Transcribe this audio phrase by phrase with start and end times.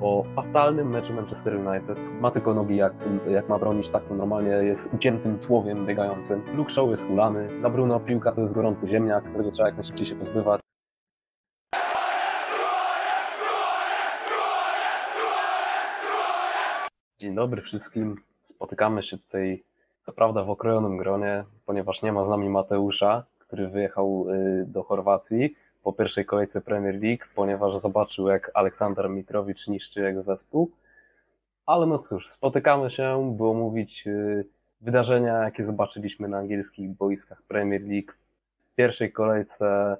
[0.00, 2.20] po fatalnym meczu Manchester United.
[2.20, 2.92] Ma tylko nogi jak,
[3.30, 6.42] jak ma bronić, tak to normalnie jest uciętym tłowiem biegającym.
[6.56, 10.06] Luke Shaw jest hulany, dla Bruno piłka to jest gorący ziemniak, którego trzeba jak najszybciej
[10.06, 10.60] się pozbywać.
[17.18, 18.16] Dzień dobry wszystkim.
[18.44, 19.62] Spotykamy się tutaj,
[20.06, 24.82] co prawda, w okrojonym gronie, ponieważ nie ma z nami Mateusza, który wyjechał y, do
[24.82, 30.70] Chorwacji po pierwszej kolejce Premier League, ponieważ zobaczył, jak Aleksander Mitrowicz niszczy jego zespół.
[31.66, 34.44] Ale no cóż, spotykamy się, by omówić y,
[34.80, 38.12] wydarzenia, jakie zobaczyliśmy na angielskich boiskach Premier League
[38.72, 39.96] w pierwszej kolejce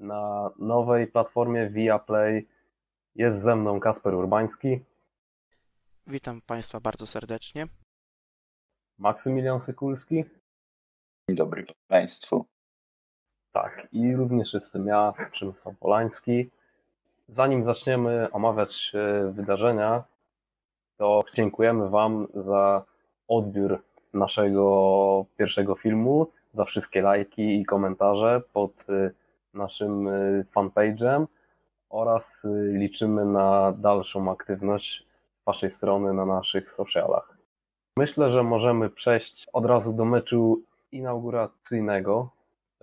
[0.00, 2.46] na nowej platformie Viaplay.
[3.14, 4.80] Jest ze mną Kasper Urbański.
[6.06, 7.66] Witam Państwa bardzo serdecznie.
[8.98, 10.24] Maksymilian Sykulski.
[11.28, 12.53] Dzień dobry Państwu.
[13.54, 16.50] Tak, i również jestem ja, Przemysław Polański.
[17.28, 18.92] Zanim zaczniemy omawiać
[19.30, 20.04] wydarzenia,
[20.96, 22.82] to dziękujemy Wam za
[23.28, 23.82] odbiór
[24.14, 29.14] naszego pierwszego filmu, za wszystkie lajki i komentarze pod y,
[29.54, 31.26] naszym y, fanpage'em
[31.90, 35.06] oraz liczymy na dalszą aktywność
[35.42, 37.36] z Waszej strony na naszych socialach.
[37.96, 40.62] Myślę, że możemy przejść od razu do meczu
[40.92, 42.33] inauguracyjnego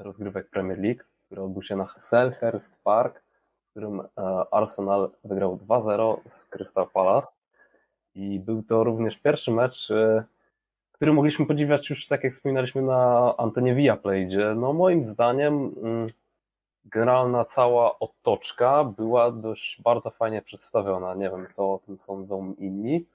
[0.04, 3.22] rozgrywek Premier League, który odbył się na Selhurst Park,
[3.68, 4.06] w którym e,
[4.52, 7.34] Arsenal wygrał 2-0 z Crystal Palace.
[8.16, 10.24] I był to również pierwszy mecz, e,
[10.92, 16.08] który mogliśmy podziwiać już, tak jak wspominaliśmy, na antenie Viaplay, gdzie no moim zdaniem mm,
[16.86, 21.16] generalna cała otoczka była dość bardzo fajnie przedstawiona.
[21.16, 23.06] Nie wiem, co o tym sądzą inni.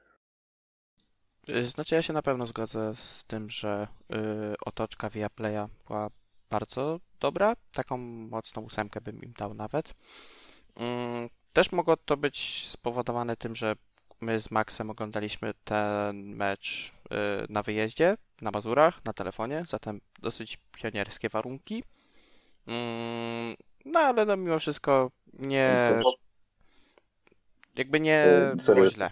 [1.62, 4.16] Znaczy ja się na pewno zgodzę z tym, że y,
[4.66, 6.08] otoczka Viaplaya była
[6.50, 7.56] bardzo dobra.
[7.72, 7.96] Taką
[8.30, 9.94] mocną ósemkę bym im dał nawet.
[10.76, 13.76] Mm, też mogło to być spowodowane tym, że
[14.20, 17.16] my z Maxem oglądaliśmy ten mecz y,
[17.48, 21.84] na wyjeździe, na Mazurach, na telefonie, zatem dosyć pionierskie warunki.
[22.66, 26.00] Mm, no ale no mimo wszystko nie.
[27.76, 29.10] Jakby nie Y, było źle.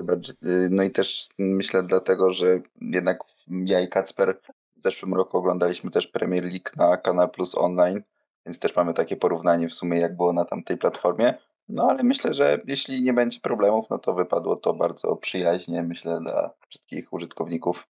[0.00, 3.18] Y, no i też myślę dlatego, że jednak
[3.48, 4.40] ja i Kacper
[4.82, 8.02] w zeszłym roku oglądaliśmy też Premier League na Kanal Plus Online,
[8.46, 11.34] więc też mamy takie porównanie w sumie jak było na tamtej platformie.
[11.68, 16.20] No ale myślę, że jeśli nie będzie problemów, no to wypadło to bardzo przyjaźnie, myślę,
[16.20, 17.88] dla wszystkich użytkowników.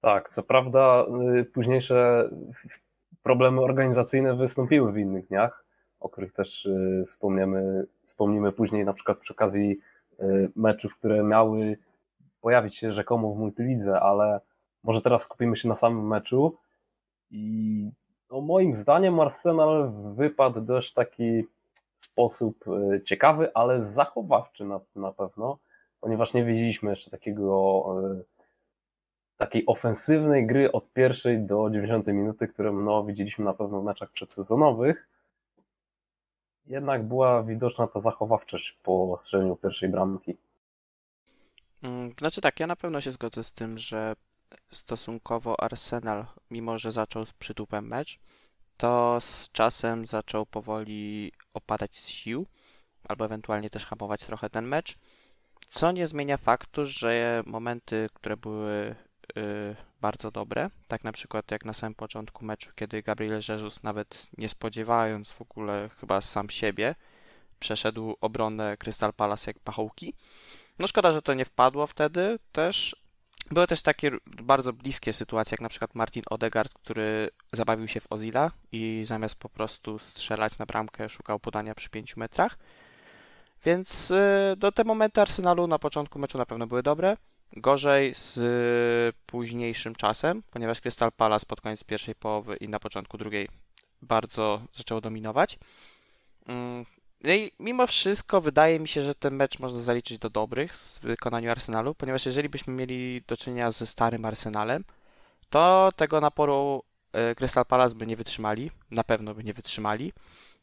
[0.00, 1.06] Tak, co prawda
[1.40, 2.30] y, późniejsze
[3.22, 5.64] problemy organizacyjne wystąpiły w innych dniach,
[6.00, 9.78] o których też y, wspomniemy, wspomnimy później, na przykład przy okazji
[10.20, 11.78] y, meczów, które miały
[12.40, 14.40] pojawić się rzekomo w multilidze, ale
[14.84, 16.56] może teraz skupimy się na samym meczu
[17.30, 17.90] i
[18.30, 21.44] no moim zdaniem Arsenal wypadł dość taki
[21.94, 22.64] sposób
[23.04, 25.58] ciekawy, ale zachowawczy na, na pewno,
[26.00, 27.84] ponieważ nie wiedzieliśmy jeszcze takiego
[29.36, 34.10] takiej ofensywnej gry od pierwszej do 90 minuty, którą no, widzieliśmy na pewno w meczach
[34.10, 35.08] przedsezonowych.
[36.66, 40.36] Jednak była widoczna ta zachowawczość po strzeleniu pierwszej bramki.
[41.82, 44.14] Mm, Znaczy tak, ja na pewno się zgodzę z tym, że
[44.72, 48.18] stosunkowo Arsenal, mimo że zaczął z przytupem mecz,
[48.76, 52.46] to z czasem zaczął powoli opadać z sił,
[53.08, 54.96] albo ewentualnie też hamować trochę ten mecz,
[55.68, 58.94] co nie zmienia faktu, że momenty, które były
[59.36, 64.26] y, bardzo dobre, tak na przykład jak na samym początku meczu, kiedy Gabriel Jesus nawet
[64.38, 66.94] nie spodziewając w ogóle chyba sam siebie,
[67.58, 70.14] przeszedł obronę Crystal Palace jak pachołki.
[70.78, 73.03] No szkoda, że to nie wpadło wtedy też.
[73.50, 74.10] Były też takie
[74.42, 79.36] bardzo bliskie sytuacje, jak na przykład Martin Odegaard, który zabawił się w Ozila i zamiast
[79.36, 82.58] po prostu strzelać na bramkę, szukał podania przy 5 metrach.
[83.64, 87.16] Więc y, do te momenty Arsenalu na początku meczu na pewno były dobre.
[87.56, 93.48] Gorzej z późniejszym czasem, ponieważ Crystal Palace pod koniec pierwszej połowy i na początku drugiej
[94.02, 95.58] bardzo zaczęło dominować.
[97.24, 101.00] No i mimo wszystko wydaje mi się, że ten mecz można zaliczyć do dobrych w
[101.00, 104.84] wykonaniu Arsenalu, ponieważ jeżeli byśmy mieli do czynienia ze starym Arsenalem,
[105.50, 106.82] to tego naporu
[107.12, 110.12] e, Crystal Palace by nie wytrzymali, na pewno by nie wytrzymali.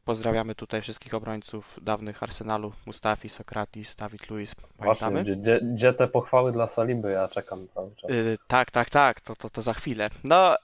[0.05, 5.23] Pozdrawiamy tutaj wszystkich obrońców dawnych Arsenalu, Mustafi, Sokratis, Dawid Luiz, pamiętamy?
[5.23, 7.11] Właśnie, gdzie, gdzie te pochwały dla Saliby?
[7.11, 8.11] Ja czekam cały czas.
[8.11, 10.09] Yy, tak, tak, tak, to, to, to za chwilę.
[10.23, 10.55] No,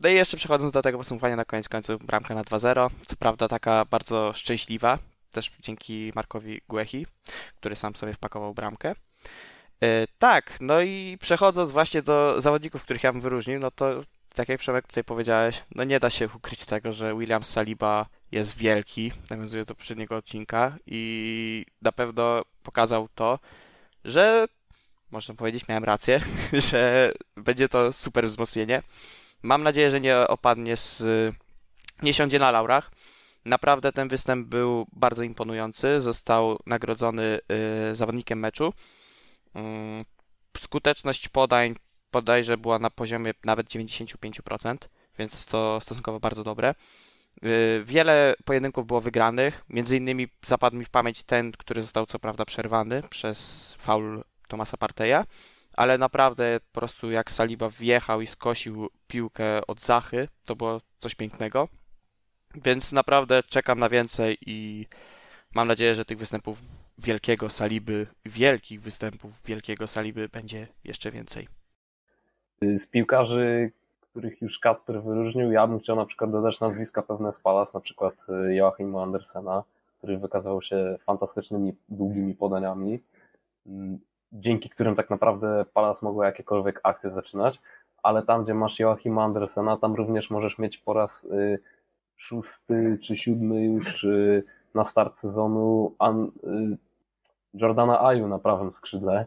[0.00, 3.48] no i jeszcze przechodząc do tego podsumowania na koniec końców, bramka na 2-0, co prawda
[3.48, 4.98] taka bardzo szczęśliwa,
[5.30, 7.06] też dzięki Markowi Guechi,
[7.56, 8.94] który sam sobie wpakował bramkę.
[9.80, 9.88] Yy,
[10.18, 14.02] tak, no i przechodząc właśnie do zawodników, których ja bym wyróżnił, no to
[14.34, 18.56] tak jak Przemek tutaj powiedziałeś, no nie da się ukryć tego, że William Saliba jest
[18.56, 23.38] wielki, nawiązuję do poprzedniego odcinka i na pewno pokazał to,
[24.04, 24.46] że
[25.10, 26.20] można powiedzieć, miałem rację,
[26.70, 28.82] że będzie to super wzmocnienie.
[29.42, 31.02] Mam nadzieję, że nie opadnie z.
[32.02, 32.90] nie siądzie na laurach.
[33.44, 36.00] Naprawdę ten występ był bardzo imponujący.
[36.00, 37.40] Został nagrodzony
[37.90, 38.72] y, zawodnikiem meczu.
[39.54, 40.04] Mm,
[40.58, 41.74] skuteczność podań
[42.12, 44.76] bodajże była na poziomie nawet 95%,
[45.18, 46.74] więc to stosunkowo bardzo dobre.
[47.46, 52.18] Y, wiele pojedynków było wygranych, między innymi zapadł mi w pamięć ten, który został co
[52.18, 55.24] prawda przerwany przez faul Tomasa Parteja,
[55.76, 61.14] ale naprawdę po prostu jak Saliba wjechał i skosił piłkę od Zachy, to było coś
[61.14, 61.68] pięknego.
[62.54, 64.86] Więc naprawdę czekam na więcej i
[65.54, 66.62] mam nadzieję, że tych występów
[66.98, 71.48] wielkiego Saliby, wielkich występów wielkiego Saliby będzie jeszcze więcej.
[72.78, 73.70] Z piłkarzy,
[74.10, 77.80] których już Kasper wyróżnił, ja bym chciał na przykład dodać nazwiska pewne z Palas, na
[77.80, 78.14] przykład
[78.48, 79.62] y, Joachimu Andersena,
[79.98, 83.00] który wykazywał się fantastycznymi, długimi podaniami,
[83.66, 83.98] mm,
[84.32, 87.60] dzięki którym tak naprawdę Palas mogło jakiekolwiek akcje zaczynać,
[88.02, 91.58] ale tam, gdzie masz Joachima Andersena, tam również możesz mieć po raz y,
[92.16, 94.44] szósty czy siódmy już y,
[94.74, 95.94] na start sezonu
[97.54, 99.26] Jordana Aju na prawym skrzydle,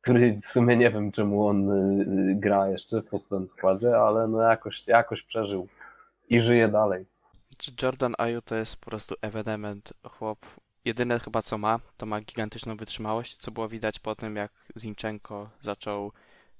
[0.00, 2.02] który w sumie nie wiem, czemu on y,
[2.32, 5.68] y, gra jeszcze w podstawowym składzie, ale no jakoś, jakoś przeżył
[6.28, 7.06] i żyje dalej.
[7.82, 10.38] Jordan Ayu to jest po prostu ewenement, chłop.
[10.88, 15.50] Jedyne chyba co ma, to ma gigantyczną wytrzymałość, co było widać po tym, jak Zinchenko
[15.60, 16.12] zaczął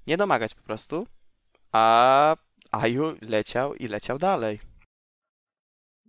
[0.06, 1.06] nie domagać po prostu,
[1.72, 2.36] a
[2.72, 4.60] Ayu leciał i leciał dalej.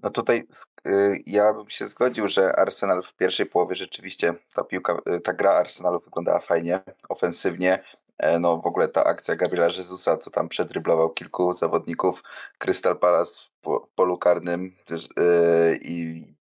[0.04, 0.48] No tutaj
[0.88, 5.34] y, ja bym się zgodził, że Arsenal w pierwszej połowie rzeczywiście ta piłka, y, ta
[5.34, 6.80] gra Arsenalu wyglądała fajnie,
[7.10, 7.84] ofensywnie.
[8.18, 12.24] E, no w ogóle ta akcja Gabriela Jezusa, co tam przedryblował kilku zawodników
[12.58, 16.39] Crystal Palace w, polu karnym y, i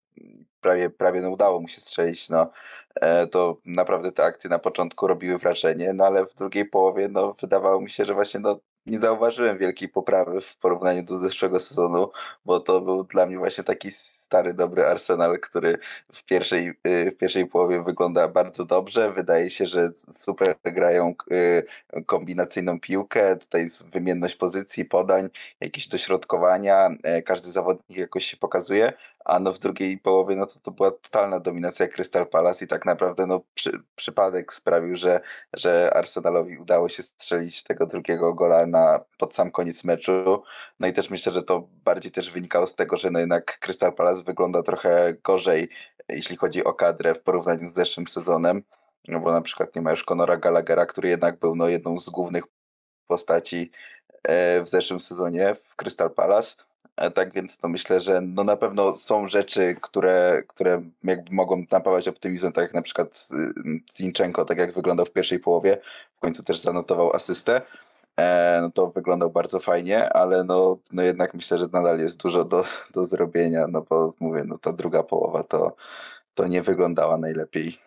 [0.68, 2.52] prawie, prawie no udało mu się strzelić, no
[2.96, 7.36] e, to naprawdę te akcje na początku robiły wrażenie, no ale w drugiej połowie no
[7.42, 12.10] wydawało mi się, że właśnie no nie zauważyłem wielkiej poprawy w porównaniu do zeszłego sezonu,
[12.46, 15.78] bo to był dla mnie właśnie taki stary, dobry Arsenal, który
[16.14, 19.12] w pierwszej, y, w pierwszej połowie wygląda bardzo dobrze.
[19.12, 21.66] Wydaje się, że super grają y,
[22.06, 25.30] kombinacyjną piłkę, tutaj wymienność pozycji, podań,
[25.62, 28.94] jakieś dośrodkowania, e, każdy zawodnik jakoś się pokazuje,
[29.28, 32.86] a no w drugiej połowie no to, to była totalna dominacja Crystal Palace i tak
[32.86, 35.22] naprawdę no przy, przypadek sprawił, że,
[35.54, 40.44] że Arsenalowi udało się strzelić tego drugiego gola na, pod sam koniec meczu.
[40.80, 43.94] No i też myślę, że to bardziej też wynikało z tego, że no jednak Crystal
[43.94, 45.70] Palace wygląda trochę gorzej,
[46.10, 48.64] jeśli chodzi o kadrę w porównaniu z zeszłym sezonem.
[49.08, 52.10] No bo na przykład nie ma już Conora Gallaghera, który jednak był no, jedną z
[52.10, 52.44] głównych
[53.08, 53.72] postaci
[54.24, 56.56] e, w zeszłym sezonie w Crystal Palace.
[57.16, 62.08] Tak więc to myślę, że no na pewno są rzeczy, które, które jakby mogą napawać
[62.08, 65.78] optymizmem, tak jak na przykład y, Zinchenko, tak jak wyglądał w pierwszej połowie,
[66.18, 67.62] w końcu też zanotował asystę.
[68.20, 72.46] E, no to wyglądał bardzo fajnie, ale no, no jednak myślę, że nadal jest dużo
[72.46, 72.64] do,
[72.94, 75.76] do zrobienia, no bo mówię, no ta druga połowa to,
[76.34, 77.78] to nie wyglądała najlepiej.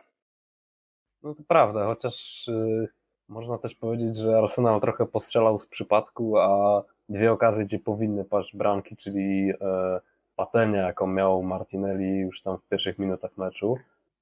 [1.23, 2.89] No to prawda, chociaż y,
[3.29, 8.57] można też powiedzieć, że Arsenal trochę postrzelał z przypadku, a dwie okazje, gdzie powinny paść
[8.57, 10.01] bramki, czyli e,
[10.37, 13.79] patelnia, jaką miał Martinelli już tam w pierwszych minutach meczu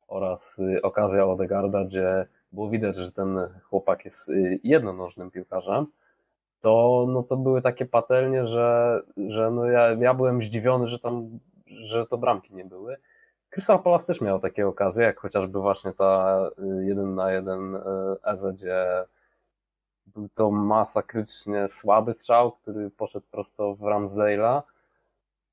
[0.09, 5.87] oraz y, okazja Odegarda, gdzie było widać, że ten chłopak jest y, jednonożnym piłkarzem,
[6.61, 11.39] to, no to były takie patelnie, że, że no ja, ja byłem zdziwiony, że tam,
[11.67, 12.97] że to bramki nie były.
[13.51, 17.79] Crystal Palace też miał takie okazje, jak chociażby właśnie ta y, jeden na jeden
[18.25, 18.87] Eze, gdzie
[20.15, 24.63] był to masakrycznie słaby strzał, który poszedł prosto w Ramsdale'a,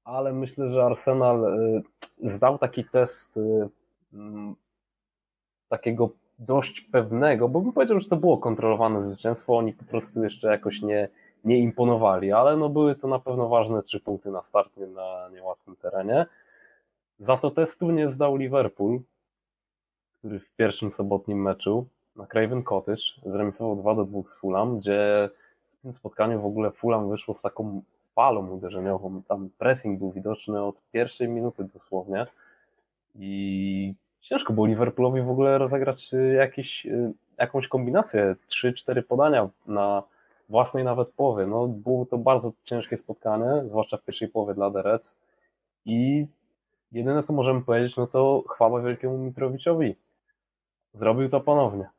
[0.03, 3.69] ale myślę, że Arsenal y, zdał taki test y,
[4.13, 4.55] mm,
[5.69, 6.09] takiego
[6.39, 10.81] dość pewnego, bo bym powiedział, że to było kontrolowane zwycięstwo, oni po prostu jeszcze jakoś
[10.81, 11.09] nie,
[11.43, 15.75] nie imponowali, ale no były to na pewno ważne trzy punkty na starcie na niełatwym
[15.75, 16.25] terenie.
[17.19, 18.99] Za to testu nie zdał Liverpool,
[20.13, 25.29] który w pierwszym sobotnim meczu na Craven Cottage zremisował 2 do 2 z Fulham, gdzie
[25.79, 27.81] w tym spotkaniu w ogóle Fulham wyszło z taką
[28.15, 29.21] falą uderzeniową.
[29.27, 32.25] Tam pressing był widoczny od pierwszej minuty dosłownie
[33.15, 40.03] i ciężko było Liverpoolowi w ogóle rozegrać y, jakiś, y, jakąś kombinację, 3-4 podania na
[40.49, 41.45] własnej nawet połowie.
[41.47, 45.17] No, było to bardzo ciężkie spotkanie, zwłaszcza w pierwszej połowie dla Derec
[45.85, 46.27] i
[46.91, 49.95] jedyne co możemy powiedzieć, no to chwała wielkiemu Mitrowiczowi.
[50.93, 51.89] Zrobił to ponownie.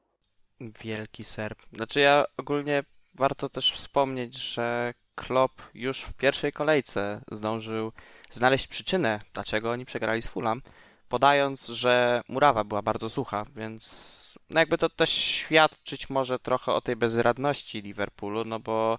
[0.61, 1.59] Wielki Serb.
[1.73, 2.85] Znaczy ja ogólnie
[3.15, 7.93] warto też wspomnieć, że Klopp już w pierwszej kolejce zdążył
[8.31, 10.63] znaleźć przyczynę, dlaczego oni przegrali z Fulham,
[11.09, 14.17] podając, że murawa była bardzo sucha, więc
[14.51, 18.99] no jakby to też świadczyć może trochę o tej bezradności Liverpoolu, no bo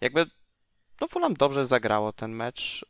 [0.00, 0.26] jakby
[1.00, 2.86] no Fulham dobrze zagrało ten mecz.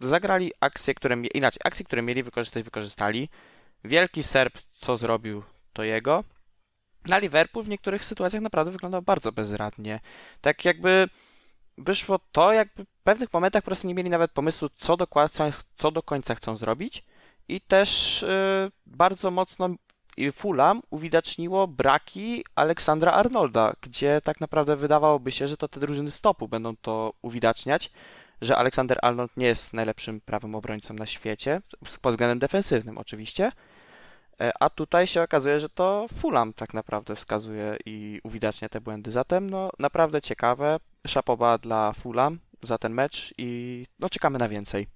[0.00, 3.28] Yy, zagrali akcje, które inaczej, akcje, które mieli wykorzystać, wykorzystali.
[3.84, 5.42] Wielki Serb, co zrobił,
[5.72, 6.24] to jego.
[7.08, 10.00] Na Liverpool w niektórych sytuacjach naprawdę wyglądał bardzo bezradnie.
[10.40, 11.08] Tak jakby
[11.78, 15.90] wyszło to, jakby w pewnych momentach po prostu nie mieli nawet pomysłu, co, dokładnie, co
[15.90, 17.04] do końca chcą zrobić.
[17.48, 19.68] I też yy, bardzo mocno
[20.32, 26.48] Fulham uwidaczniło braki Aleksandra Arnolda, gdzie tak naprawdę wydawałoby się, że to te drużyny stopu
[26.48, 27.90] będą to uwidaczniać,
[28.40, 31.60] że Aleksander Arnold nie jest najlepszym prawym obrońcą na świecie,
[32.00, 33.52] pod względem defensywnym oczywiście,
[34.60, 39.10] a tutaj się okazuje, że to Fulham tak naprawdę wskazuje i uwidacznia te błędy.
[39.10, 40.76] Zatem no naprawdę ciekawe,
[41.06, 44.86] szapoba dla Fulham za ten mecz i no czekamy na więcej.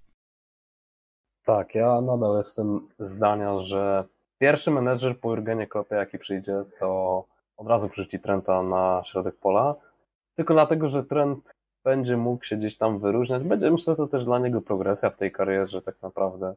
[1.44, 4.04] Tak, ja nadal jestem zdania, że
[4.40, 7.24] Pierwszy menedżer po Jurgenie Kloppie, jaki przyjdzie, to
[7.56, 9.74] od razu przerzuci Trenta na środek pola.
[10.36, 11.54] Tylko dlatego, że Trent
[11.84, 13.42] będzie mógł się gdzieś tam wyróżniać.
[13.42, 16.54] Będzie, myślę, to też dla niego progresja w tej karierze tak naprawdę,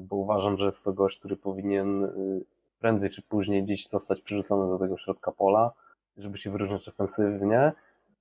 [0.00, 2.44] bo uważam, że jest to gość, który powinien y,
[2.80, 5.72] prędzej czy później gdzieś zostać przerzucony do tego środka pola,
[6.16, 7.72] żeby się wyróżniać ofensywnie.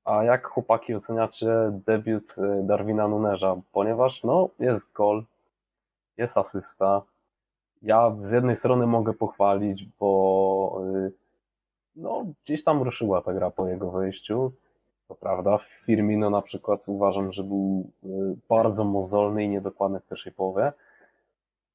[0.05, 1.47] A jak chłopaki oceniacie
[1.85, 3.55] debiut y, Darwina Nunerza?
[3.71, 5.23] Ponieważ no, jest gol,
[6.17, 7.01] jest asysta,
[7.85, 11.11] ja z jednej strony mogę pochwalić, bo y,
[11.95, 14.51] no, gdzieś tam ruszyła ta gra po jego wyjściu.
[15.07, 18.07] To prawda, Firmino na przykład uważam, że był y,
[18.49, 20.73] bardzo mozolny i niedokładny w pierwszej połowie.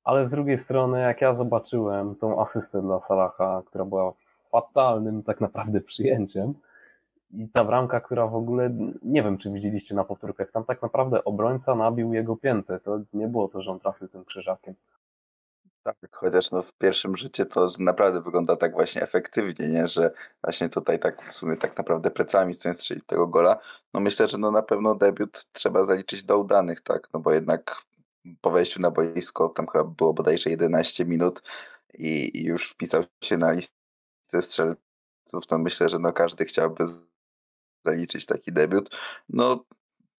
[0.04, 4.12] Ale z drugiej strony, jak ja zobaczyłem tą asystę dla Salaha, która była
[4.50, 6.54] fatalnym tak naprawdę przyjęciem,
[7.33, 8.71] i ta bramka, która w ogóle,
[9.02, 12.80] nie wiem czy widzieliście na powtórkach, tam tak naprawdę obrońca nabił jego piętę.
[12.80, 14.75] To nie było to, że on trafił tym krzyżakiem.
[15.83, 19.88] Tak, chociaż no w pierwszym życiu to naprawdę wygląda tak właśnie efektywnie, nie?
[19.88, 20.11] że
[20.45, 23.57] właśnie tutaj tak w sumie tak naprawdę plecami chcąc strzelić tego gola.
[23.95, 27.83] No myślę, że no na pewno debiut trzeba zaliczyć do udanych, tak, no bo jednak
[28.41, 31.43] po wejściu na boisko tam chyba było bodajże 11 minut
[31.95, 36.85] i, już wpisał się na listę strzelców, to myślę, że no każdy chciałby
[37.85, 38.97] zaliczyć taki debiut.
[39.29, 39.65] No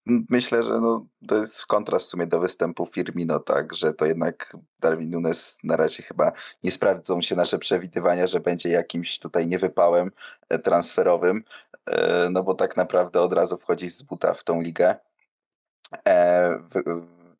[0.05, 4.57] Myślę, że no, to jest kontrast w sumie do występu Firmino, tak, że to jednak
[4.79, 6.31] Darwin Nunes na razie chyba
[6.63, 10.11] nie sprawdzą się nasze przewidywania, że będzie jakimś tutaj niewypałem
[10.49, 11.43] e, transferowym,
[11.85, 14.95] e, no bo tak naprawdę od razu wchodzi z buta w tą ligę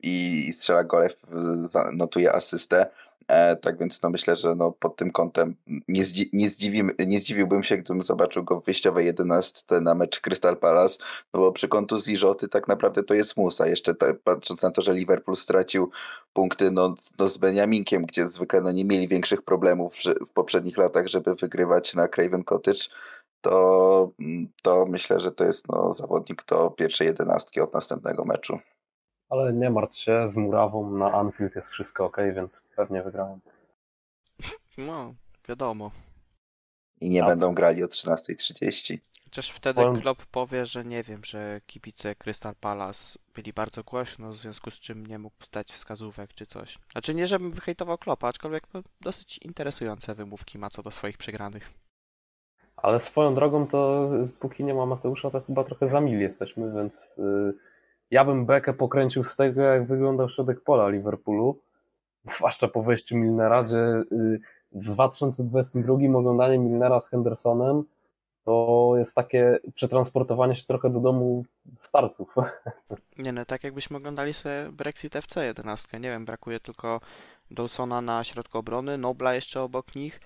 [0.03, 1.09] i strzela gole,
[1.93, 2.85] notuje asystę.
[3.27, 5.55] E, tak więc no myślę, że no pod tym kątem
[5.87, 10.19] nie, zdzi nie, zdziwi nie zdziwiłbym się, gdybym zobaczył go w wyjściowej 11 na mecz
[10.19, 10.97] Crystal Palace,
[11.33, 14.71] no bo przy kontuzji Rzoty tak naprawdę to jest mus, a jeszcze tak, patrząc na
[14.71, 15.91] to, że Liverpool stracił
[16.33, 19.95] punkty no, no z Beniaminkiem, gdzie zwykle no nie mieli większych problemów
[20.27, 22.81] w poprzednich latach, żeby wygrywać na Craven Cottage,
[23.41, 24.11] to,
[24.61, 28.59] to myślę, że to jest no, zawodnik do pierwszej jedenastki od następnego meczu.
[29.31, 33.39] Ale nie martw się, z Murawą na Anfield jest wszystko ok, więc pewnie wygrałem.
[34.77, 35.13] No,
[35.47, 35.91] wiadomo.
[37.01, 38.97] I nie będą grali o 13.30.
[39.23, 40.01] Chociaż wtedy Swoją...
[40.01, 44.79] Klopp powie, że nie wiem, że kibice Crystal Palace byli bardzo głośno, w związku z
[44.79, 46.79] czym nie mógł dać wskazówek czy coś.
[46.91, 51.73] Znaczy nie, żebym wyhejtował Kloppa, aczkolwiek no, dosyć interesujące wymówki ma co do swoich przegranych.
[52.75, 54.09] Ale swoją drogą to
[54.39, 57.09] póki nie ma Mateusza, to chyba trochę za mil jesteśmy, więc...
[57.17, 57.70] Yy
[58.11, 61.59] ja bym bekę pokręcił z tego, jak wyglądał środek pola Liverpoolu,
[62.23, 64.39] zwłaszcza po wejściu Milnera, że y,
[64.71, 67.83] w 2022 oglądanie Milnera z Hendersonem
[68.45, 71.45] to jest takie przetransportowanie się trochę do domu
[71.77, 72.35] starców.
[73.17, 75.99] Nie no, tak jakbyśmy oglądali sobie Brexit FC 11.
[75.99, 76.99] Nie wiem, brakuje tylko
[77.51, 80.19] Dawsona na środku obrony, Nobla jeszcze obok nich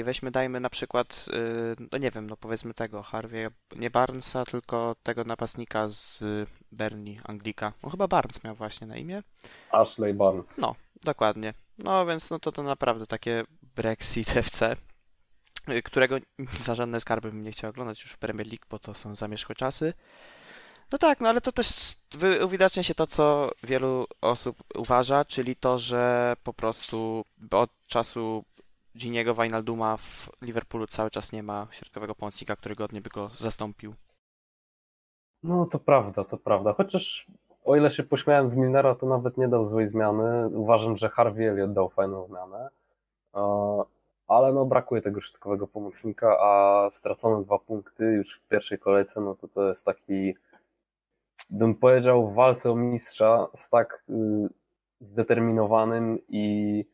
[0.00, 4.44] i weźmy, dajmy na przykład, y, no nie wiem, no powiedzmy tego, Harvey, nie Barnesa,
[4.44, 6.24] tylko tego napastnika z
[6.72, 7.72] Berni, Anglika.
[7.82, 9.22] No chyba Barnes miał właśnie na imię.
[9.70, 10.58] Ashley Barnes.
[10.58, 11.54] No, dokładnie.
[11.78, 13.44] No więc no to to naprawdę takie
[13.76, 14.76] Brexit FC,
[15.68, 16.16] y, którego
[16.66, 19.54] za żadne skarby bym nie chciał oglądać już w Premier League, bo to są zamierzchłe
[19.54, 19.92] czasy.
[20.92, 21.68] No tak, no ale to też
[22.44, 28.44] uwidacznia się to, co wielu osób uważa, czyli to, że po prostu od czasu
[28.96, 33.94] Giniego Wijnalduma w Liverpoolu cały czas nie ma środkowego pomocnika, który godnie by go zastąpił.
[35.42, 36.72] No to prawda, to prawda.
[36.72, 37.26] Chociaż
[37.64, 40.48] o ile się pośmiałem z Milnera, to nawet nie dał złej zmiany.
[40.48, 42.70] Uważam, że Harvey Elliott dał fajną zmianę.
[44.28, 49.34] Ale no brakuje tego środkowego pomocnika, a stracone dwa punkty już w pierwszej kolejce, no
[49.34, 50.34] to to jest taki
[51.50, 54.12] bym powiedział, w walce o mistrza z tak y,
[55.00, 56.84] zdeterminowanym i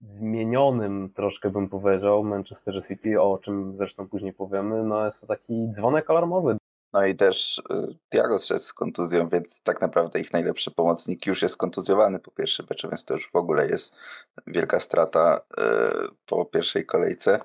[0.00, 5.68] zmienionym troszkę bym powiedział Manchester City, o czym zresztą później powiemy, no jest to taki
[5.70, 6.56] dzwonek alarmowy.
[6.92, 11.42] No i też y, Thiago szedł z kontuzją, więc tak naprawdę ich najlepszy pomocnik już
[11.42, 13.96] jest kontuzjowany po pierwszym meczu, więc to już w ogóle jest
[14.46, 15.62] wielka strata y,
[16.26, 17.40] po pierwszej kolejce.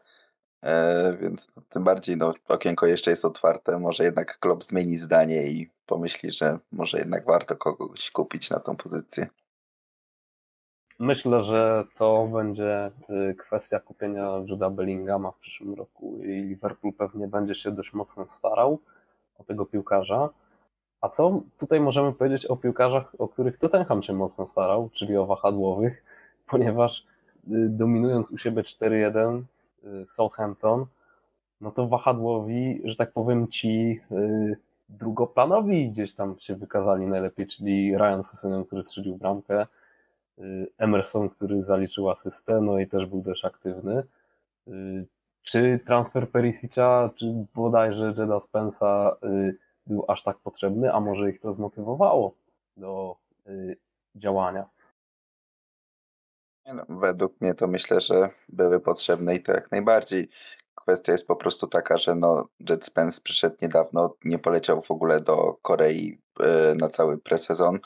[0.66, 3.80] E, więc tym bardziej no, okienko jeszcze jest otwarte.
[3.80, 8.76] Może jednak klub zmieni zdanie i pomyśli, że może jednak warto kogoś kupić na tą
[8.76, 9.28] pozycję.
[11.00, 12.92] Myślę, że to będzie
[13.32, 18.26] y, kwestia kupienia Juda Bellingama w przyszłym roku i Liverpool pewnie będzie się dość mocno
[18.30, 18.80] starał
[19.40, 20.30] o tego piłkarza.
[21.02, 25.26] A co tutaj możemy powiedzieć o piłkarzach, o których Tottenham się mocno starał, czyli o
[25.26, 26.04] wahadłowych,
[26.52, 27.06] ponieważ y,
[27.70, 29.42] dominując u siebie 4-1
[29.84, 30.86] y, Southampton,
[31.62, 34.02] no to wahadłowi, że tak powiem, ci
[34.90, 39.68] drugoplanowi gdzieś tam się wykazali najlepiej, czyli Ryan Sessegnon, który strzelił bramkę,
[40.78, 44.04] Emerson, który zaliczył asystę, no i też był dość aktywny.
[44.68, 45.06] Y,
[45.44, 51.40] czy transfer Perisicza, czy bodajże Jeda Spensa y, był aż tak potrzebny, a może ich
[51.40, 52.36] to zmotywowało
[52.78, 53.16] do
[54.16, 54.66] działania?
[56.74, 60.30] No, według mnie to myślę, że były potrzebne i to jak najbardziej.
[60.86, 65.22] Kwestia jest po prostu taka, że no Jet Spence przyszedł niedawno, nie poleciał w ogóle
[65.22, 67.80] do Korei e, na cały presezon,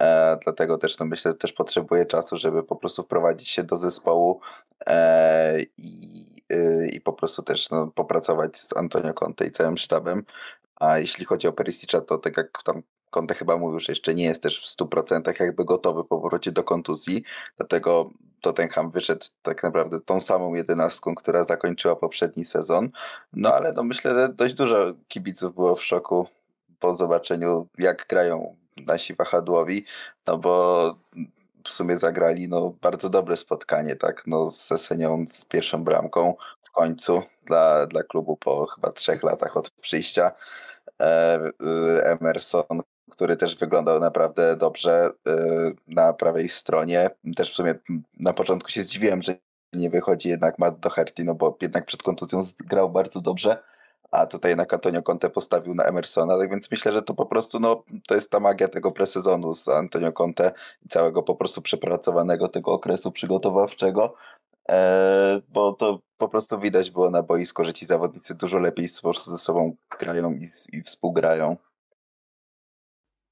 [0.00, 3.76] e, dlatego też no myślę, że też potrzebuje czasu, żeby po prostu wprowadzić się do
[3.76, 4.40] zespołu
[4.86, 6.26] e, i,
[6.92, 10.24] i po prostu też no, popracować z Antonio Conte i całym sztabem.
[10.82, 14.24] A jeśli chodzi o Perisicza, to tak jak tam Conte chyba mówił, że jeszcze nie
[14.24, 17.24] jest też w 100% jakby gotowy po powrocie do kontuzji,
[17.56, 18.08] dlatego
[18.40, 22.90] Tottenham wyszedł tak naprawdę tą samą jedenastką, która zakończyła poprzedni sezon.
[23.32, 26.26] No ale no myślę, że dość dużo kibiców było w szoku
[26.80, 29.84] po zobaczeniu, jak grają nasi wahadłowi,
[30.26, 30.96] no bo
[31.64, 36.70] w sumie zagrali no, bardzo dobre spotkanie, tak, no z Sesenią z pierwszą bramką w
[36.70, 40.32] końcu dla, dla klubu po chyba trzech latach od przyjścia.
[41.02, 45.32] E, e, Emerson, który też wyglądał naprawdę dobrze y,
[45.88, 47.10] na prawej stronie.
[47.36, 47.74] Też w sumie
[48.20, 49.34] na początku się zdziwiłem, że
[49.72, 53.62] nie wychodzi jednak Matt Doherty, no bo jednak przed kontuzją grał bardzo dobrze,
[54.10, 57.60] a tutaj jednak Antonio Conte postawił na Emersona, tak więc myślę, że to po prostu
[57.60, 60.52] no, to jest ta magia tego presezonu z Antonio Conte
[60.86, 64.14] i całego po prostu przepracowanego tego okresu przygotowawczego,
[65.48, 69.76] bo to po prostu widać było na boisku, że ci zawodnicy dużo lepiej ze sobą
[70.00, 71.56] grają i, i współgrają.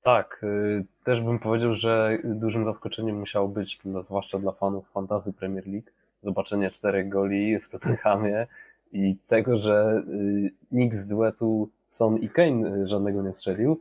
[0.02, 5.66] Tak, y, też bym powiedział, że dużym zaskoczeniem musiało być, zwłaszcza dla fanów fantazy Premier
[5.66, 5.90] League,
[6.22, 8.46] zobaczenie czterech goli w Tottenhamie
[8.92, 13.80] i tego, że y, nikt z duetu Son i Kane y, żadnego nie strzelił.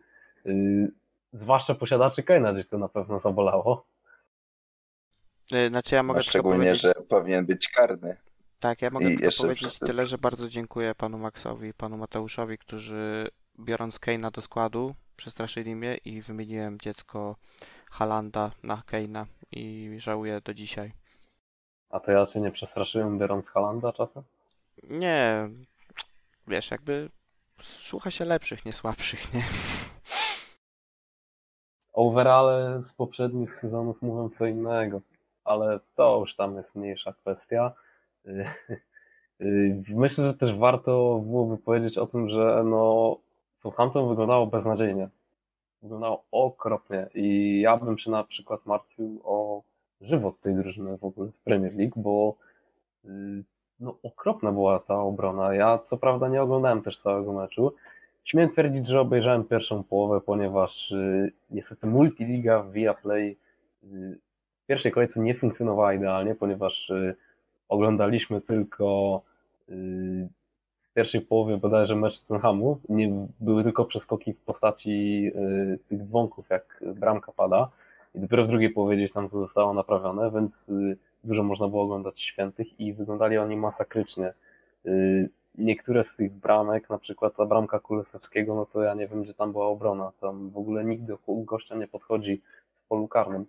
[1.33, 3.85] Zwłaszcza posiadaczy Kane'a gdzieś to na pewno zabolało.
[5.69, 8.17] Znaczy ja mogę Szczególnie, że powinien być karny.
[8.59, 12.57] Tak, ja mogę I tylko powiedzieć tyle, że bardzo dziękuję panu Maxowi i panu Mateuszowi,
[12.57, 13.27] którzy
[13.59, 17.35] biorąc Kane'a do składu, przestraszyli mnie i wymieniłem dziecko
[17.91, 20.93] Halanda na Keina i żałuję do dzisiaj.
[21.89, 24.23] A to ja cię nie przestraszyłem biorąc Halanda czasem?
[24.83, 25.49] Nie,
[26.47, 27.09] wiesz, jakby
[27.61, 29.43] słucha się lepszych, nie słabszych, nie?
[31.93, 35.01] Overale z poprzednich sezonów mówią co innego,
[35.49, 37.71] ale to już tam jest mniejsza kwestia.
[39.89, 43.17] Myślę, że też warto byłoby powiedzieć o tym, że no
[43.55, 45.09] Southampton wyglądało beznadziejnie.
[45.81, 49.61] Wyglądało okropnie i ja bym się na przykład martwił o
[50.01, 52.35] żywot tej drużyny w ogóle w Premier League, bo
[53.05, 53.09] y,
[53.79, 55.53] no, okropna była ta obrona.
[55.53, 57.73] Ja co prawda nie oglądałem też całego meczu.
[58.23, 63.37] Śmiem twierdzić, że obejrzałem pierwszą połowę, ponieważ y, niestety multiliga w Viaplay
[63.83, 64.28] y, w
[64.69, 66.91] pierwszej kolejce nie funkcjonowała idealnie, ponieważ
[67.69, 69.21] oglądaliśmy tylko
[70.89, 76.49] w pierwszej połowie bodajże mecz Tottenhamu nie były tylko przeskoki w postaci y, tych dzwonków,
[76.49, 77.69] jak bramka pada
[78.15, 81.83] i dopiero w drugiej połowie gdzieś tam to zostało naprawione, więc y, dużo można było
[81.83, 84.33] oglądać świętych i wyglądali oni masakrycznie.
[84.85, 89.23] Y, niektóre z tych bramek, na przykład ta bramka Kulesewskiego, no to ja nie wiem,
[89.23, 90.11] gdzie tam była obrona.
[90.21, 92.41] Tam w ogóle nikt do gościa nie podchodzi
[92.73, 93.45] w polu karnym.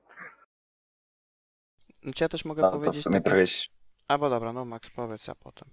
[2.14, 2.94] Czy ja też mogę no, powiedzieć...
[2.94, 3.44] To w sumie trochę...
[4.08, 5.68] A bo dobra, no Max, powiedz, a potem.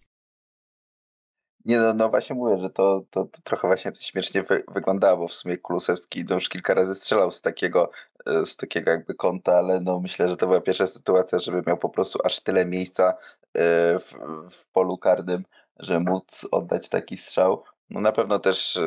[1.66, 5.18] Nie, no, no właśnie mówię, że to, to, to trochę właśnie to śmiesznie wy, wyglądało,
[5.18, 7.92] bo w sumie Kulusewski no już kilka razy strzelał z takiego,
[8.26, 11.78] e, z takiego jakby kąta, ale no myślę, że to była pierwsza sytuacja, żeby miał
[11.78, 14.14] po prostu aż tyle miejsca e, w,
[14.52, 15.44] w polu karnym,
[15.80, 17.64] że móc oddać taki strzał.
[17.90, 18.80] No na pewno też,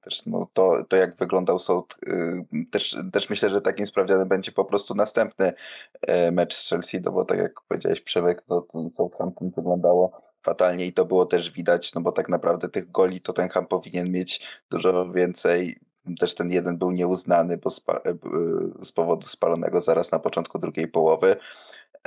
[0.00, 4.52] też no to, to jak wyglądał South, yy, też, też myślę, że takim sprawdzianem będzie
[4.52, 5.52] po prostu następny
[6.08, 10.86] yy, mecz z Chelsea, no bo tak jak powiedziałeś Przemek, to ten Southampton wyglądało fatalnie
[10.86, 15.12] i to było też widać, no bo tak naprawdę tych goli Tottenham powinien mieć dużo
[15.12, 15.78] więcej.
[16.20, 17.70] Też ten jeden był nieuznany, bo
[18.82, 21.36] z powodu spalonego zaraz na początku drugiej połowy.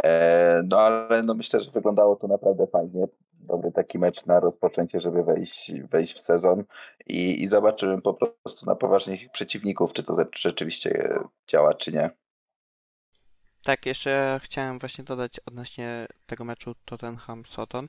[0.03, 3.07] E, no ale no myślę, że wyglądało to naprawdę fajnie.
[3.39, 6.63] Dobry taki mecz na rozpoczęcie, żeby wejść, wejść w sezon
[7.07, 7.49] i, i
[8.03, 12.09] po prostu na poważnych przeciwników, czy to rzeczywiście działa, czy nie.
[13.63, 17.87] Tak, jeszcze chciałem właśnie dodać odnośnie tego meczu Tottenham-Soton,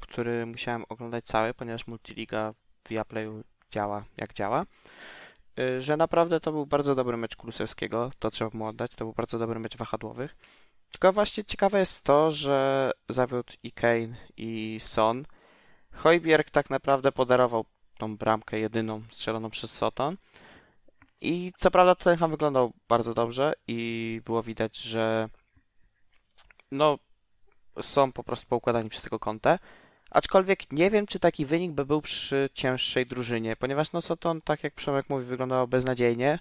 [0.00, 2.52] który musiałem oglądać cały, ponieważ Multiliga
[2.84, 4.66] w Viaplayu działa jak działa,
[5.58, 9.14] y, że naprawdę to był bardzo dobry mecz Kulusewskiego, to trzeba mu oddać, to był
[9.14, 10.36] bardzo dobry mecz wahadłowych.
[10.92, 15.24] Tylko właśnie ciekawe jest to, że zawiódł i Kane i Son.
[15.92, 17.64] Hojbjerg tak naprawdę podarował
[17.98, 20.16] tą bramkę jedyną strzeloną przez Soton.
[21.20, 25.28] I co prawda Tottenham wyglądał bardzo dobrze i było widać, że
[26.70, 26.98] no
[27.82, 29.58] są po prostu poukładani przez tego kątę.
[30.10, 34.64] Aczkolwiek nie wiem, czy taki wynik by był przy cięższej drużynie, ponieważ no Soton, tak
[34.64, 36.38] jak Przemek mówi, wyglądało beznadziejnie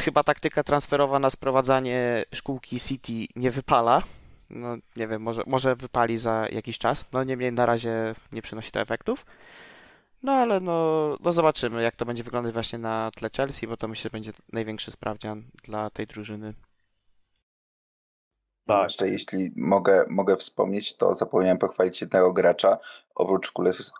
[0.00, 4.02] chyba taktyka transferowa na sprowadzanie szkółki City nie wypala.
[4.50, 7.04] No nie wiem, może, może wypali za jakiś czas.
[7.12, 9.26] No niemniej na razie nie przynosi to efektów.
[10.22, 13.88] No ale no, no zobaczymy, jak to będzie wyglądać właśnie na tle Chelsea, bo to
[13.88, 16.54] myślę, że będzie największy sprawdzian dla tej drużyny.
[18.66, 18.82] Tak.
[18.82, 22.78] Jeszcze jeśli mogę, mogę wspomnieć, to zapomniałem pochwalić jednego gracza,
[23.14, 23.52] oprócz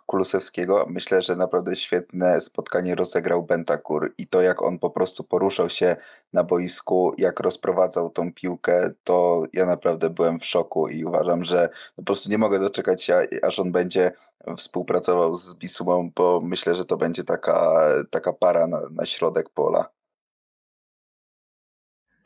[0.05, 0.85] Kulusewskiego.
[0.89, 5.95] Myślę, że naprawdę świetne spotkanie rozegrał Bentakur i to jak on po prostu poruszał się
[6.33, 11.69] na boisku, jak rozprowadzał tą piłkę, to ja naprawdę byłem w szoku i uważam, że
[11.95, 14.11] po prostu nie mogę doczekać się, aż on będzie
[14.57, 20.00] współpracował z Bisumą, bo myślę, że to będzie taka, taka para na, na środek pola.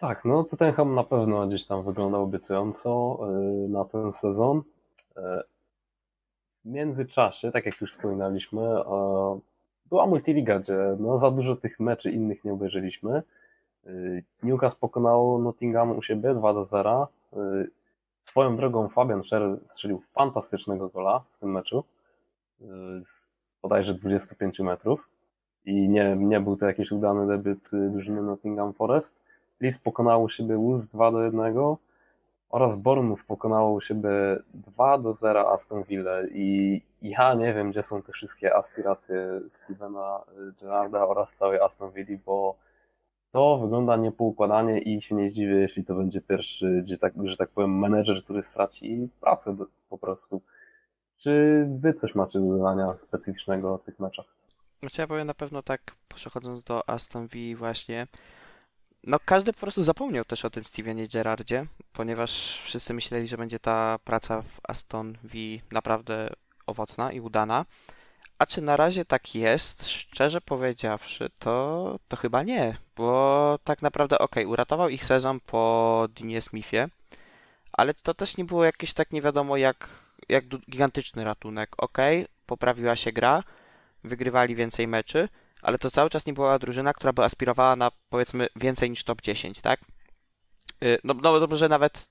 [0.08, 3.20] Tak, no Tottenham na pewno gdzieś tam wyglądał obiecująco
[3.66, 4.58] y, na ten sezon.
[4.58, 5.22] Y,
[6.66, 8.62] w międzyczasie, tak jak już wspominaliśmy,
[9.86, 13.24] była multiliga, gdzie no za dużo tych meczy innych nie obejrzeliśmy.
[13.88, 17.08] Y, Newcastle pokonało Nottingham u siebie 2 do 0.
[18.24, 21.84] Swoją drogą Fabian Scher strzelił fantastycznego gola w tym meczu
[23.04, 25.10] z bodajże 25 metrów
[25.66, 29.25] i nie, nie był to jakiś udany debiut drużyny Nottingham Forest.
[29.60, 31.56] Leeds pokonało siebie Wolves 2 do 1
[32.50, 34.10] oraz Bournemouth pokonało siebie
[34.54, 40.22] 2 do 0 Aston Villa i ja nie wiem, gdzie są te wszystkie aspiracje Stevena
[40.62, 42.56] Gerrarda oraz całej Aston Villa, bo
[43.32, 47.50] to wygląda niepoukładanie i się nie zdziwię, jeśli to będzie pierwszy, gdzie tak, że tak
[47.50, 49.56] powiem, menedżer, który straci pracę
[49.90, 50.42] po prostu.
[51.18, 54.26] Czy wy coś macie do dodania specyficznego o tych meczach?
[54.80, 55.82] Znaczy ja powiem na pewno tak,
[56.16, 58.08] przechodząc do Aston Villa właśnie,
[59.06, 63.60] no każdy po prostu zapomniał też o tym Stevenie Gerardzie, ponieważ wszyscy myśleli, że będzie
[63.60, 66.30] ta praca w Aston Villa naprawdę
[66.66, 67.66] owocna i udana.
[68.40, 69.88] A czy na razie tak jest?
[69.88, 76.42] Szczerze powiedziawszy, to, to chyba nie, bo tak naprawdę ok, uratował ich sezon po Dinie
[76.42, 76.90] Smithie,
[77.74, 79.90] ale to też nie było jakieś tak nie wiadomo jak,
[80.30, 81.70] jak gigantyczny ratunek.
[81.78, 81.98] Ok,
[82.46, 83.44] poprawiła się gra,
[84.04, 85.30] wygrywali więcej meczy,
[85.66, 89.22] ale to cały czas nie była drużyna, która by aspirowała na powiedzmy więcej niż top
[89.22, 89.80] 10, tak?
[90.84, 92.10] Y, no, no dobrze nawet,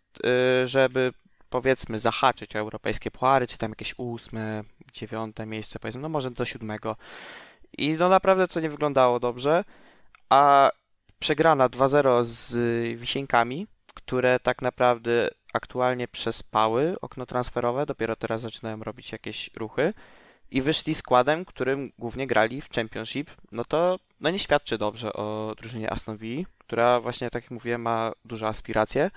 [0.62, 1.12] y, żeby
[1.49, 6.45] powiedzmy zahaczyć o europejskie puary, czy tam jakieś ósme, dziewiąte miejsce, powiedzmy, no może do
[6.45, 6.97] siódmego.
[7.79, 9.64] I no naprawdę to nie wyglądało dobrze,
[10.29, 10.71] a
[11.19, 12.57] przegrana 2-0 z
[12.99, 19.95] Wisieńkami, które tak naprawdę aktualnie przespały okno transferowe, dopiero teraz zaczynają robić jakieś ruchy
[20.50, 25.54] i wyszli składem, którym głównie grali w Championship, no to no nie świadczy dobrze o
[25.59, 29.11] drużynie Aston Villa, która właśnie, tak jak mówiłem, ma duże aspiracje.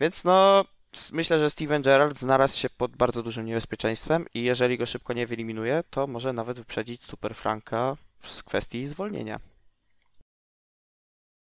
[0.00, 0.64] Więc no,
[1.12, 5.26] myślę, że Steven Gerrard znalazł się pod bardzo dużym niebezpieczeństwem i jeżeli go szybko nie
[5.26, 9.40] wyeliminuje, to może nawet wyprzedzić Super Franka w kwestii zwolnienia.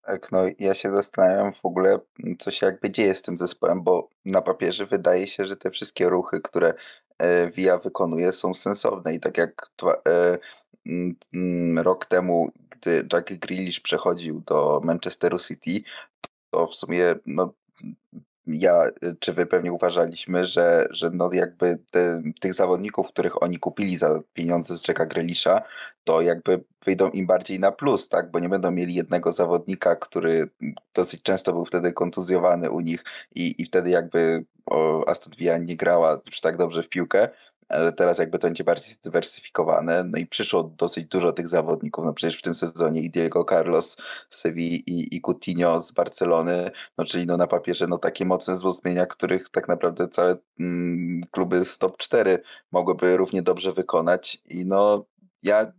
[0.05, 1.99] Tak, no ja się zastanawiam w ogóle,
[2.39, 6.09] co się jakby dzieje z tym zespołem, bo na papierze wydaje się, że te wszystkie
[6.09, 6.73] ruchy, które
[7.55, 9.13] VIA wykonuje są sensowne.
[9.13, 9.71] I tak jak
[10.07, 10.37] e,
[11.83, 15.83] rok temu, gdy Jack Grealish przechodził do Manchesteru City,
[16.51, 17.53] to w sumie no,
[18.47, 23.97] ja czy wy pewnie uważaliśmy, że, że no jakby te, tych zawodników, których oni kupili
[23.97, 25.61] za pieniądze z Jacka Grealisha,
[26.03, 28.31] to jakby wyjdą im bardziej na plus, tak?
[28.31, 30.49] Bo nie będą mieli jednego zawodnika, który
[30.93, 33.03] dosyć często był wtedy kontuzjowany u nich
[33.35, 37.29] i, i wtedy jakby o, Aston Villa nie grała już tak dobrze w piłkę.
[37.73, 40.03] Ale teraz jakby to będzie bardziej zdywersyfikowane.
[40.03, 42.05] No i przyszło dosyć dużo tych zawodników.
[42.05, 43.97] No przecież w tym sezonie i Diego Carlos
[44.29, 48.53] z Sevilla i, i Coutinho z Barcelony, no czyli no na papierze no takie mocne
[48.53, 52.39] wzmocnienia, których tak naprawdę całe mm, kluby z top 4
[52.71, 54.41] mogłyby równie dobrze wykonać.
[54.49, 55.05] I no
[55.43, 55.71] ja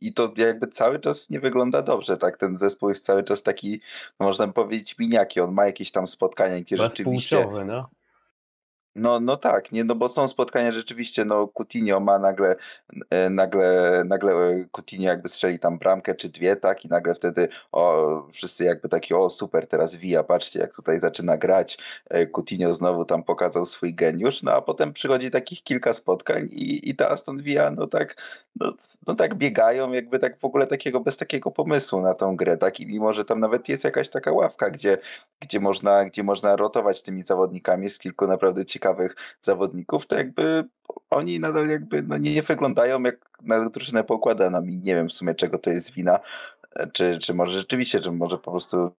[0.00, 2.36] i to jakby cały czas nie wygląda dobrze, tak?
[2.36, 3.80] Ten zespół jest cały czas taki,
[4.20, 5.40] no można by powiedzieć, miniaki.
[5.40, 7.48] On ma jakieś tam spotkania, gdzie rzeczywiście.
[7.66, 7.90] No?
[8.96, 12.56] No, no tak, nie, no bo są spotkania rzeczywiście, no Coutinho ma nagle,
[13.10, 17.48] e, nagle, nagle e, Coutinho jakby strzeli tam bramkę czy dwie, tak, i nagle wtedy
[17.72, 21.78] o, wszyscy jakby taki, o super, teraz Via, patrzcie jak tutaj zaczyna grać,
[22.10, 26.90] e, Coutinho znowu tam pokazał swój geniusz, no a potem przychodzi takich kilka spotkań i,
[26.90, 28.22] i ta Aston Villa, no tak,
[28.60, 28.72] no,
[29.06, 32.80] no tak biegają, jakby tak w ogóle takiego, bez takiego pomysłu na tą grę, tak,
[32.80, 34.98] i mimo, że tam nawet jest jakaś taka ławka, gdzie,
[35.40, 40.64] gdzie można, gdzie można rotować tymi zawodnikami, z kilku naprawdę ciekawych ciekawych zawodników, to jakby
[41.10, 45.34] oni nadal jakby no nie wyglądają jak na drużynę poukładaną i nie wiem w sumie
[45.34, 46.18] czego to jest wina,
[46.92, 48.90] czy, czy może rzeczywiście, czy może po prostu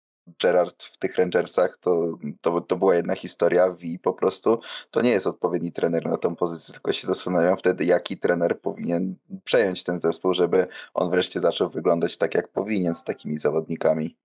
[0.42, 4.60] Gerard w tych Rangersach to, to, to była jedna historia i po prostu
[4.92, 9.16] to nie jest odpowiedni trener na tą pozycję, tylko się zastanawiam wtedy, jaki trener powinien
[9.44, 14.16] przejąć ten zespół, żeby on wreszcie zaczął wyglądać tak, jak powinien z takimi zawodnikami.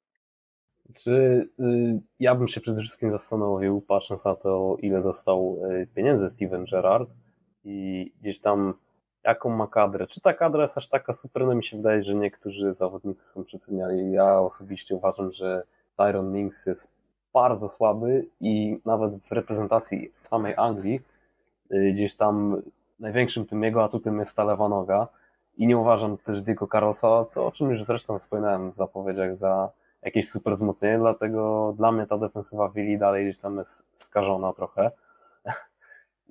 [0.95, 6.29] Czy y, ja bym się przede wszystkim zastanowił, patrząc na to, ile dostał y, pieniędzy
[6.29, 7.11] Steven Gerrard
[7.65, 8.75] i gdzieś tam
[9.25, 10.07] jaką ma kadrę.
[10.07, 11.47] Czy ta kadra jest aż taka super?
[11.47, 14.13] No mi się wydaje, że niektórzy zawodnicy są przeceniali.
[14.13, 15.63] Ja osobiście uważam, że
[15.97, 16.91] Tyron Minks jest
[17.33, 21.01] bardzo słaby i nawet w reprezentacji samej Anglii
[21.73, 22.63] y, gdzieś tam
[23.01, 25.09] największym tym jego atutem jest ta lewa noga
[25.59, 29.71] i nie uważam też Diego Carlosa, co, o czym już zresztą wspominałem w zapowiedziach za
[30.03, 34.91] jakieś super wzmocnienie, dlatego dla mnie ta defensywa Willi dalej gdzieś tam jest skażona trochę.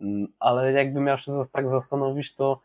[0.01, 2.59] Mm, ale jakbym miał się tak zastanowić, to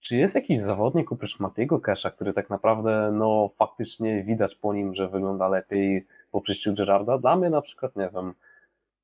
[0.00, 4.94] czy jest jakiś zawodnik oprócz Matiego Kesha, który tak naprawdę no faktycznie widać po nim,
[4.94, 7.18] że wygląda lepiej po przyjściu Gerarda?
[7.18, 8.34] Dla mnie na przykład, nie wiem,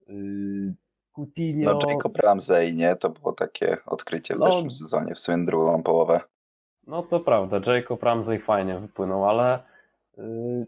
[0.09, 0.75] yy,
[1.16, 1.73] Coutinho...
[1.73, 2.97] No Jacob Ramsey, nie?
[2.97, 6.21] To było takie odkrycie w no, zeszłym sezonie, w sumie drugą połowę.
[6.87, 9.62] No to prawda, Jacob Ramsey fajnie wypłynął, ale
[10.16, 10.66] yy,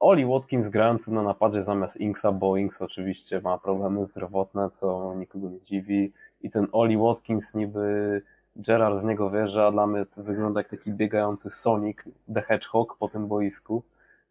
[0.00, 5.50] Oli Watkins grający na napadzie zamiast Inksa, bo Inks oczywiście ma problemy zdrowotne, co nikogo
[5.50, 6.12] nie dziwi.
[6.42, 8.22] I ten Oli Watkins niby
[8.56, 11.98] Gerard w niego wierzy, a dla mnie wygląda jak taki biegający Sonic
[12.34, 13.82] the Hedgehog po tym boisku,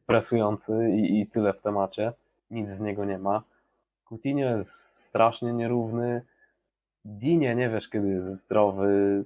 [0.05, 2.13] presujący i, i tyle w temacie.
[2.51, 3.43] Nic z niego nie ma.
[4.09, 6.21] Coutinho jest strasznie nierówny.
[7.05, 9.25] Dinie nie wiesz, kiedy jest zdrowy.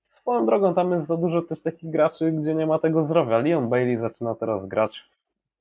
[0.00, 3.38] Swoją drogą tam jest za dużo też takich graczy, gdzie nie ma tego zdrowia.
[3.38, 5.13] Leon Bailey zaczyna teraz grać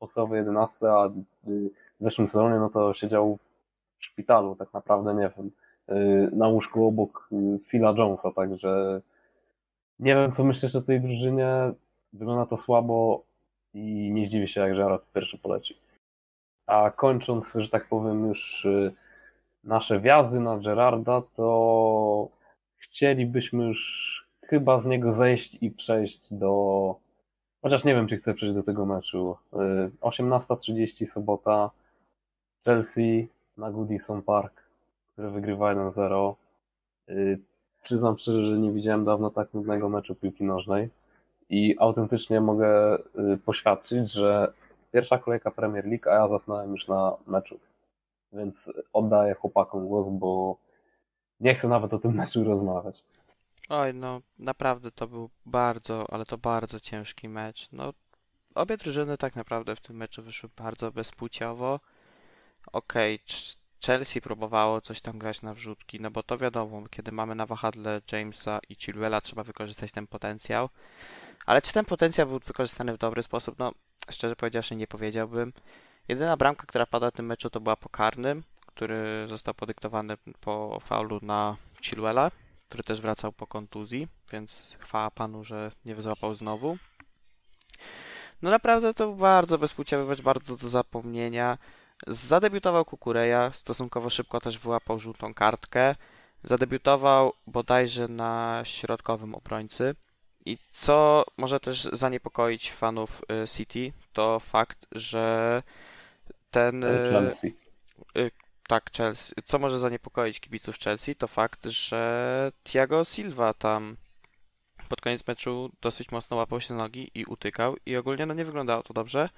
[0.04, 1.10] podstawowej 11, a
[1.44, 3.38] w zeszłym sezonie no to siedział
[3.98, 5.52] w szpitalu tak naprawdę, nie wiem,
[5.98, 9.02] y, na łóżku obok y, Phila Jonesa, także
[10.00, 11.48] nie wiem, co myślisz o tej drużynie.
[12.14, 13.24] Wygląda to słabo
[13.74, 15.78] i nie zdziwię się, jak Gerard pierwszy poleci.
[16.68, 18.94] A kończąc, że tak powiem, już y,
[19.64, 22.28] nasze wjazdy na Gerarda, to
[22.76, 26.96] chcielibyśmy już chyba z niego zejść i przejść do
[27.64, 29.38] Chociaż nie wiem, czy chcę przejść do tego meczu.
[30.02, 31.70] 18.30 y, sobota.
[32.66, 34.64] Chelsea na Goodison Park,
[35.14, 36.34] który wygrywa 1-0.
[37.10, 37.40] Y,
[37.84, 40.90] przyznam szczerze, że nie widziałem dawno tak nudnego meczu piłki nożnej
[41.50, 44.54] i autentycznie mogę y, poświadczyć, że
[44.92, 47.60] pierwsza kolejka Premier League, a ja zasnąłem już na meczu.
[48.34, 50.58] Więc oddaję chłopakom głos, bo
[51.40, 53.04] nie chcę nawet o tym meczu rozmawiać.
[53.70, 57.68] Oj, no naprawdę to był bardzo, ale to bardzo ciężki mecz.
[57.72, 57.94] No,
[58.56, 61.80] obie drużyny tak naprawdę w tym meczu wyszły bardzo bezpłciowo.
[62.72, 63.36] Okej, okay,
[63.86, 68.02] Chelsea próbowało coś tam grać na wrzutki, no bo to wiadomo, kiedy mamy na wahadle
[68.12, 70.70] Jamesa i Chilwella, trzeba wykorzystać ten potencjał.
[71.46, 73.60] Ale czy ten potencjał był wykorzystany w dobry sposób?
[73.60, 73.72] No,
[74.10, 75.54] szczerze powiedziawszy, nie powiedziałbym.
[76.08, 80.80] Jedyna bramka, która padła w tym meczu, to była po karnym, który został podyktowany po
[80.80, 82.32] faulu na Chilwella
[82.74, 86.78] który też wracał po kontuzji, więc chwała panu, że nie złapał znowu.
[88.42, 91.58] No naprawdę to bardzo bezpłciowy mecz, bardzo do zapomnienia.
[92.08, 95.96] Zadebiutował Kukureja, stosunkowo szybko też wyłapał żółtą kartkę.
[96.44, 99.96] Zadebiutował bodajże na środkowym obrońcy.
[100.46, 105.64] I co może też zaniepokoić fanów y, City, to fakt, że
[106.52, 106.84] ten.
[106.84, 107.56] Y, Chelsea.
[108.68, 109.34] Tak, Chelsea.
[109.46, 113.98] Co może zaniepokoić kibiców Chelsea, to fakt, że Thiago Silva tam
[114.90, 118.84] pod koniec meczu dosyć mocno łapał się nogi i utykał i ogólnie no nie wyglądało
[118.84, 119.30] to dobrze.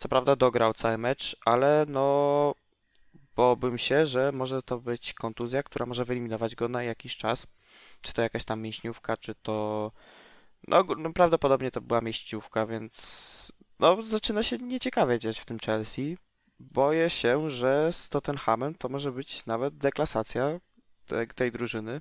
[0.00, 2.54] Co prawda dograł cały mecz, ale no
[3.36, 7.46] bałbym się, że może to być kontuzja, która może wyeliminować go na jakiś czas.
[8.00, 9.92] czy to jakaś tam mięśniówka, czy to
[10.68, 16.16] no, no prawdopodobnie to była mieściówka, więc no zaczyna się nieciekawie dziać w tym Chelsea.
[16.60, 20.60] Boję się, że z Tottenhamem to może być nawet deklasacja
[21.06, 22.00] tej, tej drużyny.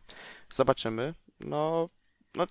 [0.53, 1.13] Zobaczymy.
[1.39, 1.89] No,
[2.35, 2.45] no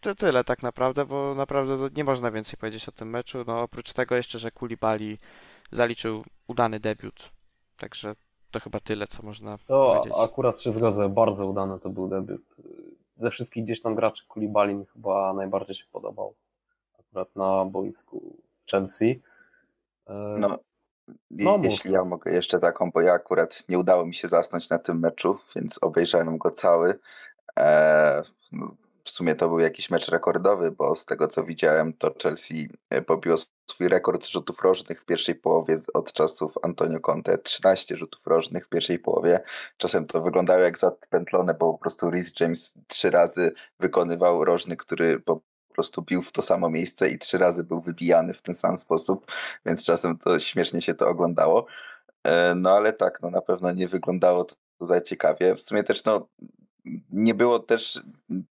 [0.00, 3.44] to tyle tak naprawdę, bo naprawdę nie można więcej powiedzieć o tym meczu.
[3.46, 5.18] No oprócz tego jeszcze, że Kulibali
[5.70, 7.30] zaliczył udany debiut.
[7.76, 8.14] Także
[8.50, 10.18] to chyba tyle, co można to powiedzieć.
[10.22, 12.42] akurat się zgodzę, bardzo udany to był debiut.
[13.16, 16.34] Ze wszystkich gdzieś tam graczy Kulibali mi chyba najbardziej się podobał.
[16.98, 18.36] Akurat na boisku
[18.70, 19.20] Chelsea.
[20.06, 20.58] E, no,
[21.30, 24.78] no jeśli ja mogę jeszcze taką, bo ja akurat nie udało mi się zasnąć na
[24.78, 26.98] tym meczu, więc obejrzałem go cały.
[27.56, 28.22] Eee,
[29.04, 33.02] w sumie to był jakiś mecz rekordowy, bo z tego co widziałem, to Chelsea e,
[33.02, 33.36] pobiło
[33.70, 37.38] swój rekord rzutów rożnych w pierwszej połowie od czasów Antonio Conte.
[37.38, 39.40] 13 rzutów rożnych w pierwszej połowie.
[39.76, 45.20] Czasem to wyglądało jak zapętlone, bo po prostu Rhys James trzy razy wykonywał rożny, który
[45.20, 45.40] po
[45.74, 49.32] prostu bił w to samo miejsce i trzy razy był wybijany w ten sam sposób,
[49.66, 51.66] więc czasem to śmiesznie się to oglądało.
[52.24, 55.54] E, no ale tak, no na pewno nie wyglądało to za ciekawie.
[55.54, 56.28] W sumie też no,
[57.10, 58.02] nie było też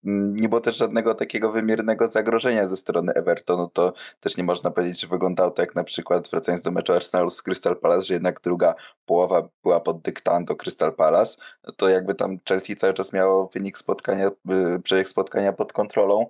[0.02, 5.00] nie było też żadnego takiego wymiernego zagrożenia ze strony Evertonu, to też nie można powiedzieć,
[5.00, 8.40] że wyglądało to jak na przykład wracając do meczu Arsenalu z Crystal Palace, że jednak
[8.40, 8.74] druga
[9.06, 11.36] połowa była pod dyktando Crystal Palace,
[11.76, 14.30] to jakby tam Chelsea cały czas miało wynik spotkania,
[14.76, 16.26] y, przebieg spotkania pod kontrolą.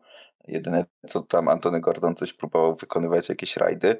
[0.49, 3.97] Jedyne co tam Antony Gordon coś próbował wykonywać jakieś rajdy,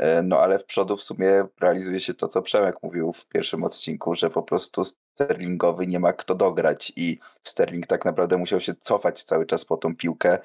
[0.00, 3.64] E, no ale w przodu w sumie realizuje się to, co Przemek mówił w pierwszym
[3.64, 8.74] odcinku, że po prostu Sterlingowy nie ma kto dograć i Sterling tak naprawdę musiał się
[8.74, 10.38] cofać cały czas po tą piłkę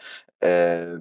[0.44, 1.00] e,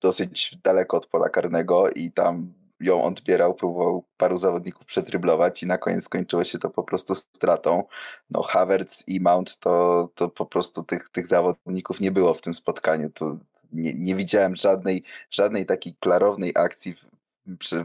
[0.00, 5.78] dosyć daleko od pola karnego i tam ją odbierał, próbował paru zawodników przetryblować i na
[5.78, 7.84] koniec skończyło się to po prostu stratą.
[8.30, 12.54] No Havertz i Mount to, to po prostu tych, tych zawodników nie było w tym
[12.54, 13.10] spotkaniu.
[13.10, 13.36] To
[13.72, 16.94] nie, nie widziałem żadnej, żadnej takiej klarownej akcji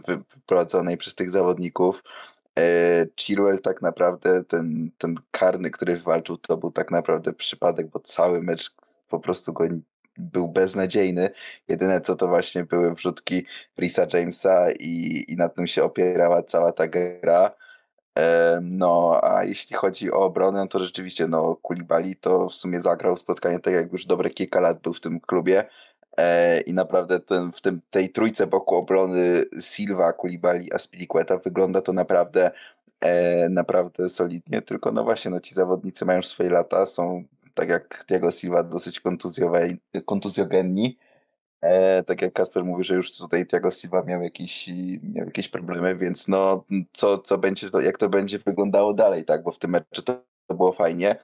[0.08, 2.04] wyprowadzonej przez tych zawodników.
[2.60, 8.00] E, Chilwell tak naprawdę, ten, ten karny, który walczył, to był tak naprawdę przypadek, bo
[8.00, 8.76] cały mecz
[9.10, 9.64] po prostu go
[10.18, 11.30] był beznadziejny.
[11.68, 13.46] Jedyne co to właśnie były wrzutki
[13.80, 17.52] Risa Jamesa i, i na tym się opierała cała ta gra.
[18.62, 23.18] No, a jeśli chodzi o obronę, no to rzeczywiście, no, Kulibali to w sumie zagrał
[23.18, 25.66] spotkanie tak, jak już dobre kilka lat był w tym klubie.
[26.18, 31.94] E, i naprawdę ten, w tym, tej trójce boku obrony Silva, Kulibali, Aspilicueta wygląda to
[31.94, 32.52] naprawdę
[33.02, 37.24] e, naprawdę solidnie, tylko no właśnie, no ci zawodnicy mają już swoje lata, są
[37.54, 39.02] tak jak Diego Silva dosyć
[40.06, 40.98] kontuzjogenni,
[41.64, 44.68] e, tak jak Kasper mówi, że już tutaj Thiago Silva miał jakieś,
[45.04, 49.52] miał jakieś problemy, więc no co, co będzie, jak to będzie wyglądało dalej, tak, bo
[49.52, 51.16] w tym meczu to, to było fajnie,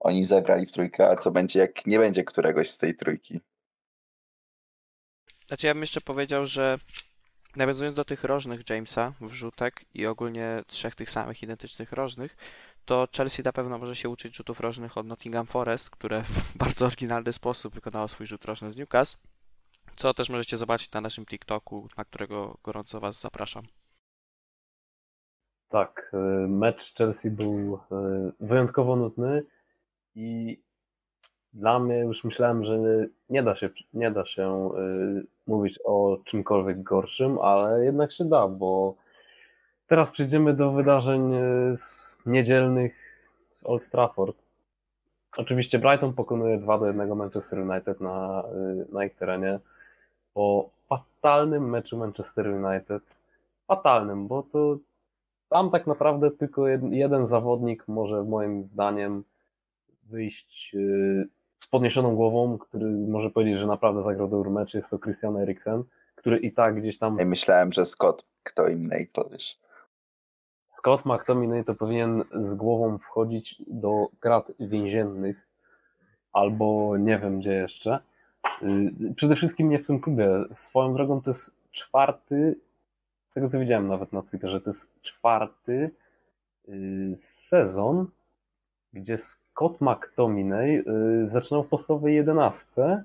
[0.00, 3.40] oni zagrali w trójkę, a co będzie jak nie będzie któregoś z tej trójki.
[5.48, 6.78] Znaczy ja bym jeszcze powiedział, że
[7.56, 12.36] nawiązując do tych rożnych Jamesa, wrzutek i ogólnie trzech tych samych identycznych rożnych,
[12.84, 16.86] to Chelsea na pewno może się uczyć rzutów rożnych od Nottingham Forest, które w bardzo
[16.86, 19.18] oryginalny sposób wykonało swój rzut rożny z Newcastle,
[19.98, 23.64] co też możecie zobaczyć na naszym TikToku, na którego gorąco Was zapraszam.
[25.68, 27.78] Tak, y, mecz Chelsea był y,
[28.40, 29.42] wyjątkowo nudny
[30.14, 30.58] i
[31.52, 32.78] dla mnie już myślałem, że
[33.30, 38.48] nie da się, nie da się y, mówić o czymkolwiek gorszym, ale jednak się da,
[38.48, 38.94] bo
[39.86, 41.76] teraz przejdziemy do wydarzeń y,
[42.26, 42.94] niedzielnych
[43.50, 44.36] z Old Trafford.
[45.36, 48.44] Oczywiście Brighton pokonuje 2 do 1 Manchester United na,
[48.92, 49.60] na ich terenie
[50.34, 53.02] po fatalnym meczu Manchester United.
[53.66, 54.78] Fatalnym, bo to
[55.48, 59.24] tam tak naprawdę tylko jeden zawodnik może moim zdaniem
[60.02, 60.72] wyjść
[61.58, 65.82] z podniesioną głową, który może powiedzieć, że naprawdę zagrał dobry mecz, jest to Christian Eriksen,
[66.14, 67.18] który i tak gdzieś tam...
[67.18, 69.58] Ja myślałem, że Scott, kto innej powiesz.
[70.68, 75.48] Scott McTominay to powinien z głową wchodzić do grat więziennych
[76.32, 77.98] albo nie wiem gdzie jeszcze.
[78.62, 80.28] Y, przede wszystkim nie w tym klubie.
[80.54, 82.56] Swoją drogą to jest czwarty,
[83.28, 85.90] z tego co widziałem nawet na Twitterze, to jest czwarty
[86.68, 88.06] y, sezon,
[88.92, 90.84] gdzie Scott McTominay
[91.24, 93.04] y, zaczynał w podstawowej jedenastce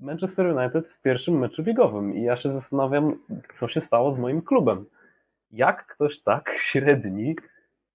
[0.00, 3.18] Manchester United w pierwszym meczu biegowym i ja się zastanawiam,
[3.54, 4.86] co się stało z moim klubem.
[5.50, 7.36] Jak ktoś tak średni,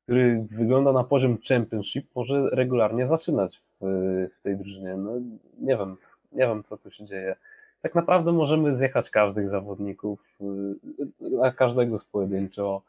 [0.03, 3.85] który wygląda na poziom Championship, może regularnie zaczynać w,
[4.39, 4.95] w tej drużynie?
[4.97, 5.11] No,
[5.59, 5.95] nie wiem,
[6.31, 7.35] nie wiem, co tu się dzieje.
[7.81, 12.81] Tak naprawdę możemy zjechać każdych zawodników, y, każdego z pojedynczo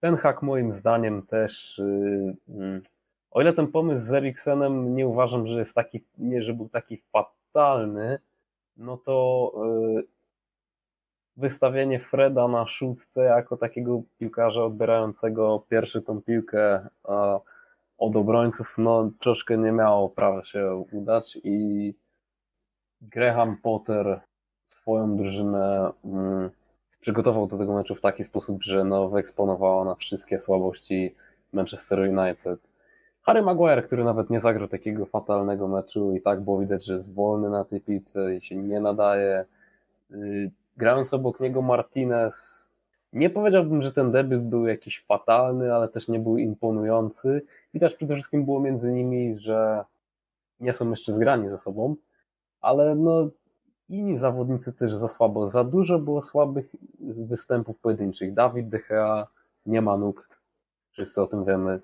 [0.00, 2.80] ten hak moim zdaniem też y, mm,
[3.30, 7.02] o ile ten pomysł z Eriksenem nie uważam, że jest taki, nie, że był taki
[7.12, 8.18] fatalny,
[8.76, 9.52] no to
[11.36, 16.88] wystawienie Freda na szóstce jako takiego piłkarza odbierającego pierwszy tą piłkę
[17.98, 21.94] od obrońców, no troszkę nie miało prawa się udać i
[23.00, 24.20] Graham Potter
[24.68, 26.50] swoją drużynę mm,
[27.00, 31.14] przygotował do tego meczu w taki sposób, że no, wyeksponowała na wszystkie słabości
[31.52, 32.60] Manchester United.
[33.22, 37.14] Harry Maguire, który nawet nie zagrał takiego fatalnego meczu i tak było widać, że jest
[37.14, 39.44] wolny na tej piłce i się nie nadaje.
[40.76, 42.66] Grając obok niego Martinez,
[43.12, 47.42] nie powiedziałbym, że ten debiut był jakiś fatalny, ale też nie był imponujący.
[47.74, 49.84] Widać przede wszystkim było między nimi, że
[50.60, 51.96] nie są jeszcze zgrani ze sobą,
[52.60, 53.28] ale no
[53.88, 55.48] inni zawodnicy też za słabo.
[55.48, 56.66] Za dużo było słabych
[57.00, 58.34] występów pojedynczych.
[58.34, 59.26] Dawid De Gea
[59.66, 60.28] nie ma nóg,
[60.90, 61.80] wszyscy o tym wiemy.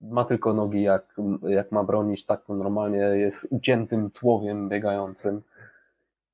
[0.00, 1.16] Ma tylko nogi, jak,
[1.48, 5.42] jak ma bronić, tak normalnie jest uciętym tłowiem biegającym.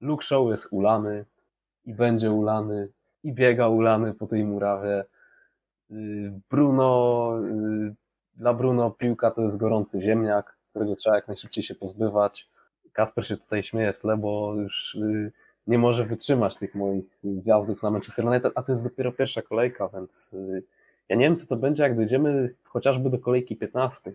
[0.00, 1.24] Luke Shaw jest ulany
[1.88, 2.88] i będzie ulany
[3.24, 5.04] i biega ulany po tej murawie.
[5.90, 7.94] Y, Bruno, y,
[8.36, 12.50] dla Bruno piłka to jest gorący ziemniak, którego trzeba jak najszybciej się pozbywać.
[12.92, 15.32] Kasper się tutaj śmieje w tle, bo już y,
[15.66, 19.88] nie może wytrzymać tych moich wjazdów na Manchester United, a to jest dopiero pierwsza kolejka,
[19.88, 20.34] więc
[21.08, 24.12] ja nie wiem, co to będzie, jak dojdziemy chociażby do kolejki 15.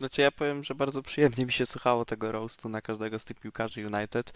[0.00, 3.40] Znaczy ja powiem, że bardzo przyjemnie mi się słuchało tego roastu na każdego z tych
[3.40, 4.32] piłkarzy United.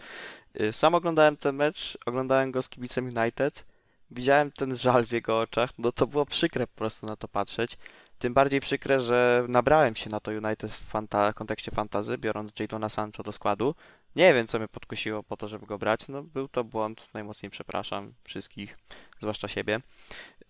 [0.71, 3.65] Sam oglądałem ten mecz, oglądałem go z kibicem United
[4.11, 7.77] widziałem ten żal w jego oczach, no to było przykre po prostu na to patrzeć.
[8.19, 12.89] Tym bardziej przykre, że nabrałem się na to United w fanta kontekście fantazy, biorąc Jadona
[12.89, 13.75] Sancho do składu.
[14.15, 16.07] Nie wiem, co mnie podkusiło po to, żeby go brać.
[16.07, 18.77] No, był to błąd, najmocniej przepraszam wszystkich,
[19.19, 19.81] zwłaszcza siebie.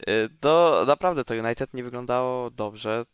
[0.09, 3.05] Y, no, naprawdę to United nie wyglądało dobrze.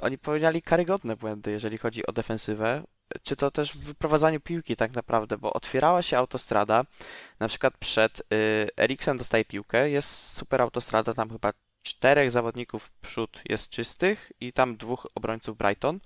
[0.00, 2.82] Oni popełniali karygodne błędy, jeżeli chodzi o defensywę
[3.22, 6.84] czy to też w wyprowadzaniu piłki tak naprawdę, bo otwierała się autostrada,
[7.40, 8.24] na przykład przed y,
[8.76, 14.76] Eriksen dostaje piłkę, jest super autostrada, tam chyba czterech zawodników przód jest czystych i tam
[14.76, 16.00] dwóch obrońców Brighton.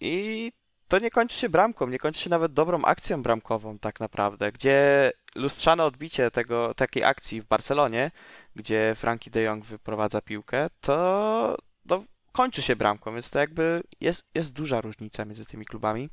[0.00, 0.52] I
[0.88, 5.10] to nie kończy się bramką, nie kończy się nawet dobrą akcją bramkową tak naprawdę, gdzie
[5.34, 8.10] lustrzane odbicie tego, takiej akcji w Barcelonie,
[8.56, 11.56] gdzie Frankie de Jong wyprowadza piłkę, to,
[11.88, 12.02] to
[12.32, 16.08] kończy się bramką, więc to jakby jest, jest duża różnica między tymi klubami.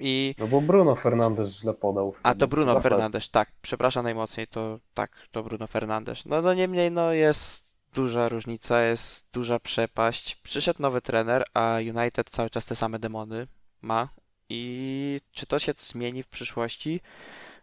[0.00, 0.34] I...
[0.38, 2.14] No bo Bruno Fernandes źle podał.
[2.22, 3.52] A to Bruno Fernandes, tak.
[3.62, 6.26] Przepraszam najmocniej, to tak, to Bruno Fernandes.
[6.26, 10.34] No, no niemniej, no jest duża różnica, jest duża przepaść.
[10.34, 13.46] Przyszedł nowy trener, a United cały czas te same demony
[13.82, 14.08] ma.
[14.48, 17.00] I czy to się zmieni w przyszłości?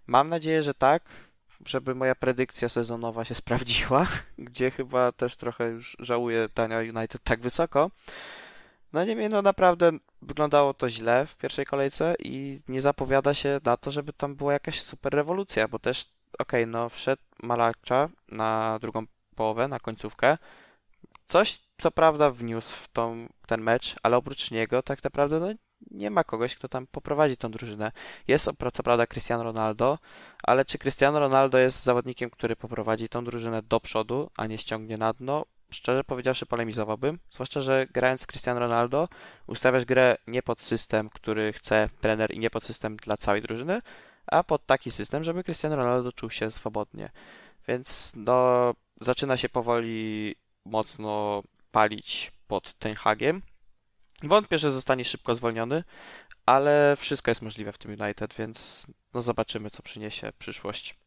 [0.08, 1.04] Mam nadzieję, że tak
[1.66, 4.08] żeby moja predykcja sezonowa się sprawdziła,
[4.38, 7.92] gdzie chyba też trochę już żałuję dania United tak wysoko.
[8.94, 9.92] No niemniej, no naprawdę
[10.22, 14.54] wyglądało to źle w pierwszej kolejce i nie zapowiada się na to, żeby tam była
[14.54, 16.06] jakaś super rewolucja, bo też,
[16.40, 19.06] okej, okay, no wszedł Malacza na drugą
[19.36, 20.38] połowę, na końcówkę.
[21.28, 25.54] Coś, co prawda, wniósł w tą, ten mecz, ale oprócz niego tak naprawdę no,
[25.92, 27.92] nie ma kogoś, kto tam poprowadzi tą drużynę.
[28.28, 30.00] Jest co prawda Cristiano Ronaldo,
[30.44, 34.98] ale czy Cristiano Ronaldo jest zawodnikiem, który poprowadzi tą drużynę do przodu, a nie ściągnie
[34.98, 35.46] na dno?
[35.72, 37.20] Szczerze powiedziawszy, polemizowałbym.
[37.30, 39.08] Zwłaszcza, że grając z Cristiano Ronaldo,
[39.48, 43.82] ustawiasz grę nie pod system, który chce trener i nie pod system dla całej drużyny,
[44.28, 47.10] a pod taki system, żeby Cristiano Ronaldo czuł się swobodnie.
[47.68, 53.42] Więc no, zaczyna się powoli mocno palić pod Ten Hagiem
[54.24, 55.84] Wątpię, że zostanie szybko zwolniony,
[56.46, 61.00] ale wszystko jest możliwe w tym United, więc no zobaczymy, co przyniesie przyszłość.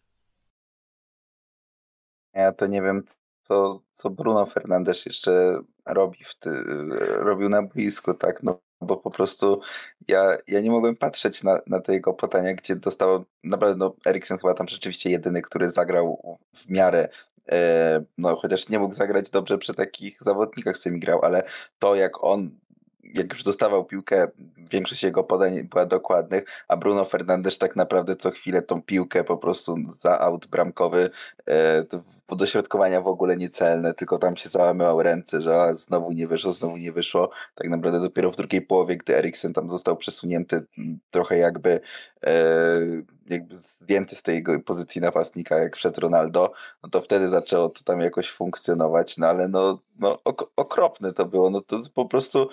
[2.34, 3.04] Ja to nie wiem,
[3.42, 6.50] co, co Bruno Fernandes jeszcze robi w ty,
[7.16, 9.60] robił na boisku, tak, no bo po prostu
[10.08, 14.38] ja, ja nie mogłem patrzeć na, na te jego pytania, gdzie dostał, naprawdę no Eriksen
[14.38, 17.08] chyba tam rzeczywiście jedyny, który zagrał w miarę
[17.50, 21.42] e, no chociaż nie mógł zagrać dobrze przy takich zawodnikach, z którymi grał, ale
[21.78, 22.50] to jak on
[23.02, 24.28] jak już dostawał piłkę,
[24.70, 29.36] większość jego podań była dokładnych, a Bruno Fernandes tak naprawdę co chwilę tą piłkę po
[29.36, 31.10] prostu za aut bramkowy,
[31.48, 31.84] e,
[32.36, 36.92] dośrodkowania w ogóle niecelne, tylko tam się załamywał ręce, że znowu nie wyszło, znowu nie
[36.92, 37.30] wyszło.
[37.54, 40.62] Tak naprawdę dopiero w drugiej połowie, gdy Eriksen tam został przesunięty
[41.10, 41.80] trochę jakby,
[42.26, 42.32] e,
[43.30, 48.00] jakby zdjęty z tej pozycji napastnika, jak wszedł Ronaldo, no to wtedy zaczęło to tam
[48.00, 52.48] jakoś funkcjonować, no ale no, no ok okropne to było, no to po prostu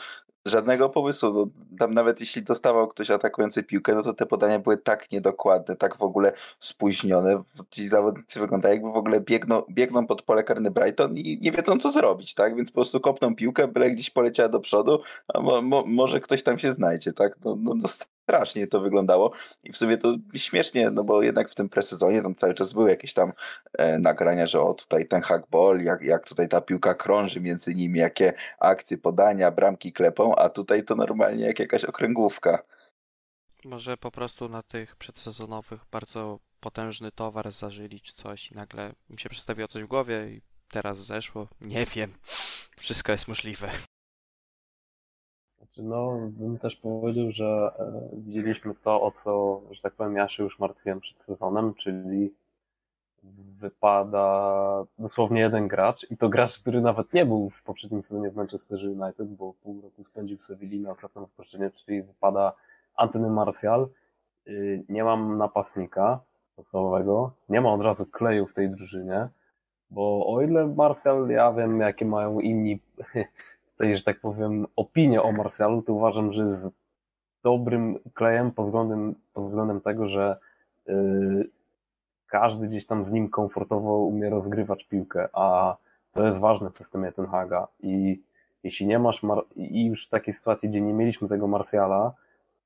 [0.49, 1.33] żadnego pomysłu.
[1.33, 1.45] No,
[1.79, 5.97] tam nawet jeśli dostawał ktoś atakujący piłkę, no to te podania były tak niedokładne, tak
[5.97, 7.43] w ogóle spóźnione.
[7.69, 11.77] Ci zawodnicy wyglądają jakby w ogóle biegną, biegną pod pole karne Brighton i nie wiedzą
[11.77, 12.55] co zrobić, tak?
[12.55, 14.99] Więc po prostu kopną piłkę, byle gdzieś poleciała do przodu,
[15.33, 17.37] a mo, mo, może ktoś tam się znajdzie, tak?
[17.45, 17.75] No, no,
[18.29, 19.31] strasznie to wyglądało
[19.63, 22.89] i w sumie to śmiesznie, no bo jednak w tym presezonie tam cały czas były
[22.89, 23.33] jakieś tam
[23.73, 27.99] e, nagrania, że o tutaj ten hackball, jak, jak tutaj ta piłka krąży między nimi,
[27.99, 32.63] jakie akcje, podania, bramki klepą, a tutaj to normalnie jak jakaś okręgówka.
[33.65, 39.19] Może po prostu na tych przedsezonowych bardzo potężny towar zażyli czy coś i nagle mi
[39.19, 41.47] się przedstawiło coś w głowie i teraz zeszło.
[41.61, 42.13] Nie wiem.
[42.77, 43.71] Wszystko jest możliwe.
[45.83, 50.43] No, bym też powiedział, że e, widzieliśmy to, o co, że tak powiem, ja się
[50.43, 52.33] już martwiłem przed sezonem, czyli
[53.59, 58.35] wypada dosłownie jeden gracz i to gracz, który nawet nie był w poprzednim sezonie w
[58.35, 62.53] Manchester United, bo pół roku spędził w Sewilli na okropnym wproszczeniu, czyli wypada
[62.95, 63.87] Antony Martial.
[64.47, 66.19] Y, nie mam napastnika
[66.55, 69.27] podstawowego, nie ma od razu kleju w tej drużynie,
[69.89, 72.79] bo o ile Martial, ja wiem jakie mają inni
[73.79, 76.73] tutaj, że tak powiem, opinie o Martialu, to uważam, że jest
[77.43, 80.37] dobrym klejem pod względem, pod względem tego, że
[80.87, 81.49] yy,
[82.27, 85.77] każdy gdzieś tam z nim komfortowo umie rozgrywać piłkę, a
[86.11, 88.21] to jest ważne w systemie Ten Haga i
[88.63, 92.13] jeśli nie masz, Mar- i już w takiej sytuacji, gdzie nie mieliśmy tego Marsjala,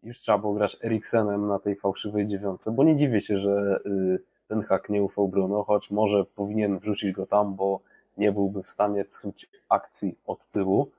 [0.03, 4.19] już trzeba było grać Eriksenem na tej fałszywej dziewiątce, bo nie dziwię się, że y,
[4.47, 7.79] ten hak nie ufał Bruno, choć może powinien wrzucić go tam, bo
[8.17, 10.91] nie byłby w stanie psuć akcji od tyłu.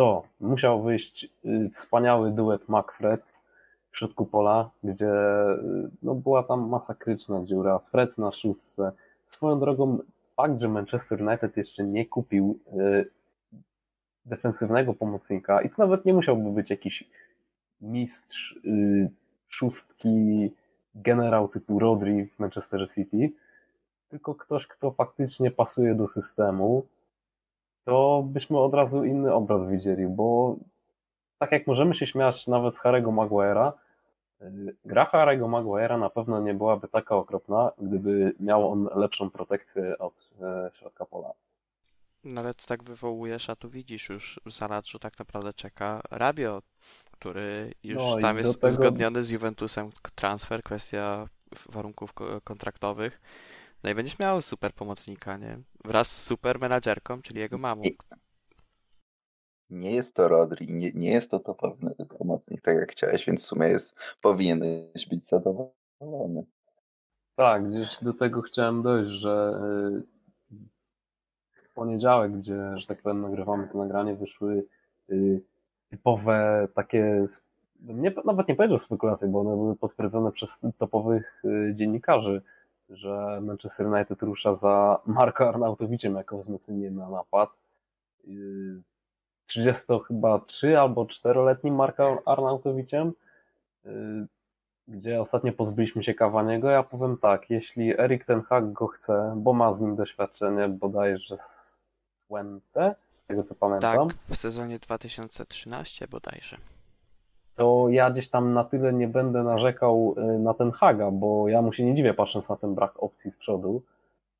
[0.00, 3.22] To musiał wyjść y, wspaniały duet McFred
[3.90, 5.12] w środku pola, gdzie
[5.52, 7.78] y, no, była tam masakryczna dziura.
[7.78, 8.92] Fred na szóstce.
[9.26, 9.98] Swoją drogą,
[10.36, 13.10] fakt, że Manchester United jeszcze nie kupił y,
[14.24, 17.04] defensywnego pomocnika i to nawet nie musiałby być jakiś
[17.80, 18.58] mistrz
[19.48, 20.50] szóstki,
[20.94, 23.32] generał typu Rodri w Manchester City,
[24.08, 26.86] tylko ktoś, kto faktycznie pasuje do systemu,
[27.90, 30.56] to byśmy od razu inny obraz widzieli, bo
[31.38, 33.72] tak jak możemy się śmiać nawet z Harry'ego Maguire'a,
[34.42, 39.98] y, gra Harry'ego Maguire'a na pewno nie byłaby taka okropna, gdyby miał on lepszą protekcję
[39.98, 41.30] od e, środka pola.
[42.24, 46.62] No ale to tak wywołujesz, a tu widzisz już w zanadrzu tak naprawdę czeka Rabio,
[47.10, 51.26] który już No tam jest tego- uzgodniony z Juventusem transfer, kwestia
[51.68, 53.20] warunków ko- kontraktowych.
[53.84, 55.58] No i będziesz miał super pomocnika, nie?
[55.84, 57.82] Wraz z super menadżerką, czyli jego mamą.
[59.70, 63.46] Nie jest to Rodri, nie, nie jest to topowy pomocnik, tak jak chciałeś, więc w
[63.46, 66.44] sumie jest, powinieneś być zadowolony.
[67.36, 69.60] Tak, gdzieś do tego chciałem dojść, że
[70.52, 70.56] y,
[71.70, 74.66] w poniedziałek, gdzie, że tak powiem, nagrywamy to nagranie, wyszły
[75.10, 75.42] y,
[75.88, 77.24] typowe takie,
[77.80, 82.42] nie, nawet nie powiedział spekulacje, bo one były potwierdzone przez topowych y, dziennikarzy,
[82.90, 87.50] że Manchester United rusza za Marko Arnautowiciem jako wzmocnienie na napad.
[88.28, 88.82] Y,
[89.46, 93.12] 30 chyba 3 albo 4-letnim Marko Arnautowiciem.
[93.86, 94.26] Y,
[94.88, 99.52] gdzie ostatnio pozbyliśmy się Cavaniego, ja powiem tak, jeśli Erik ten Hag go chce, bo
[99.52, 101.86] ma z nim doświadczenie bodajże z
[102.26, 106.56] Twente, z tego co pamiętam, Tak, w sezonie 2013 bodajże.
[107.60, 111.62] To ja gdzieś tam na tyle nie będę narzekał y, na ten Haga, bo ja
[111.62, 113.82] mu się nie dziwię patrząc na ten brak opcji z przodu,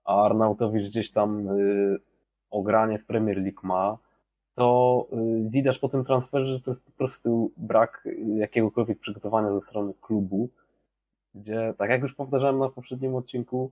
[0.05, 1.99] a Arnautowicz gdzieś tam y,
[2.51, 3.99] ogranie w Premier League ma,
[4.55, 9.61] to y, widać po tym transferze, że to jest po prostu brak jakiegokolwiek przygotowania ze
[9.61, 10.49] strony klubu,
[11.35, 13.71] gdzie, tak jak już powtarzałem na poprzednim odcinku,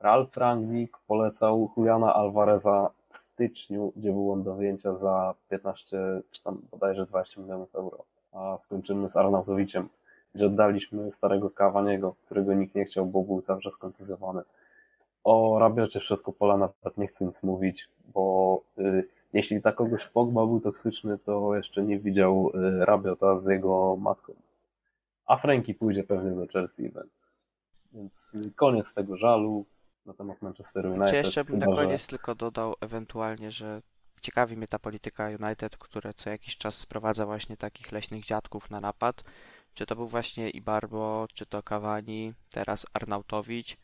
[0.00, 5.98] Ralf Rangnick polecał Juliana Alvareza w styczniu, gdzie był on do wyjęcia za 15
[6.30, 8.04] czy tam bodajże 20 milionów euro,
[8.36, 9.88] a skończymy z Arnautowiciem,
[10.34, 14.42] gdzie oddaliśmy starego Cavaniego, którego nikt nie chciał, bo był cały czas kontuzjowany.
[15.24, 20.06] O Rabiocie w środku pola nawet nie chcę nic mówić, bo y, jeśli dla kogoś
[20.06, 24.32] Pogba był toksyczny, to jeszcze nie widział y, Rabiota z jego matką.
[25.26, 27.46] A Franki pójdzie pewnie do Chelsea, więc,
[27.92, 29.64] więc koniec tego żalu
[30.06, 31.10] na temat Manchesteru United.
[31.10, 33.82] Czy jeszcze bym na że- koniec tylko dodał ewentualnie, że
[34.26, 38.80] ciekawi mnie ta polityka United, które co jakiś czas sprowadza właśnie takich leśnych dziadków na
[38.80, 39.22] napad.
[39.74, 43.76] Czy to był właśnie Ibarbo, czy to Cavani, teraz Arnautowicz.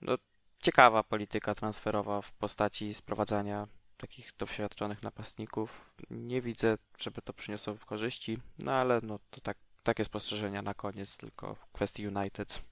[0.00, 0.18] No,
[0.62, 5.94] ciekawa polityka transferowa w postaci sprowadzania takich doświadczonych napastników.
[6.10, 11.16] Nie widzę, żeby to przyniosło korzyści, no ale no to tak, takie spostrzeżenia na koniec
[11.16, 12.62] tylko w kwestii United.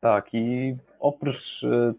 [0.00, 1.94] Tak, i oprócz, y,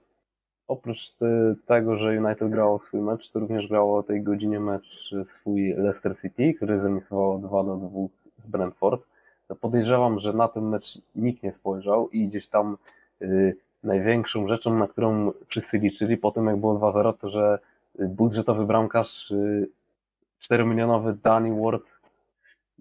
[0.69, 5.11] oprócz y, tego, że United grało swój mecz, to również grało o tej godzinie mecz
[5.25, 7.89] swój Leicester City, który zemisował 2 do 2
[8.37, 9.01] z Brentford.
[9.61, 12.77] Podejrzewam, że na ten mecz nikt nie spojrzał i gdzieś tam
[13.21, 17.59] y, największą rzeczą, na którą wszyscy liczyli po tym, jak było 2-0, to że
[17.99, 19.69] budżetowy bramkarz y,
[20.41, 21.83] 4-milionowy Danny Ward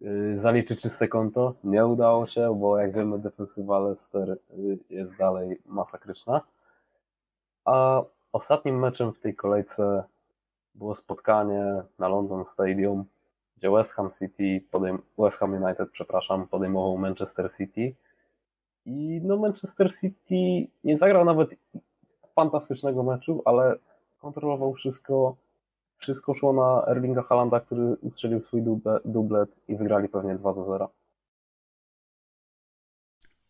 [0.03, 1.55] y, zaliczy czyste konto.
[1.65, 4.37] Nie udało się, bo jak wiemy defensywa Leicester
[4.91, 6.41] jest dalej masakryczna.
[7.69, 8.03] A
[8.33, 10.05] ostatnim meczem w tej kolejce
[10.75, 13.05] było spotkanie na London Stadium,
[13.57, 17.95] gdzie West Ham City, podejm- West Ham United, przepraszam, podejmował Manchester City.
[18.87, 21.51] I no Manchester City nie zagrał nawet
[22.35, 23.77] fantastycznego meczu, ale
[24.19, 25.37] kontrolował wszystko.
[25.97, 28.63] Wszystko szło na Erlinga Halanda, który ustrzelił swój
[29.05, 30.91] dublet i wygrali pewnie 2 do 0.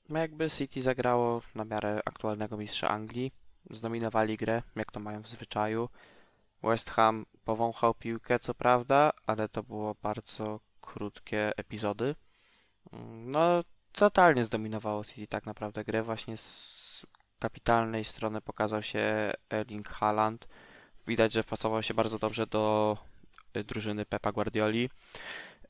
[0.09, 3.33] No jakby City zagrało na miarę aktualnego mistrza Anglii,
[3.71, 5.89] zdominowali grę, jak to mają w zwyczaju.
[6.63, 12.15] West Ham powąchał piłkę, co prawda, ale to było bardzo krótkie epizody.
[13.25, 16.03] No, totalnie zdominowało City tak naprawdę grę.
[16.03, 17.07] Właśnie z
[17.39, 20.49] kapitalnej strony pokazał się Erling Haaland.
[21.07, 22.97] Widać, że wpasował się bardzo dobrze do
[23.57, 24.91] y, drużyny Pepa Guardioli.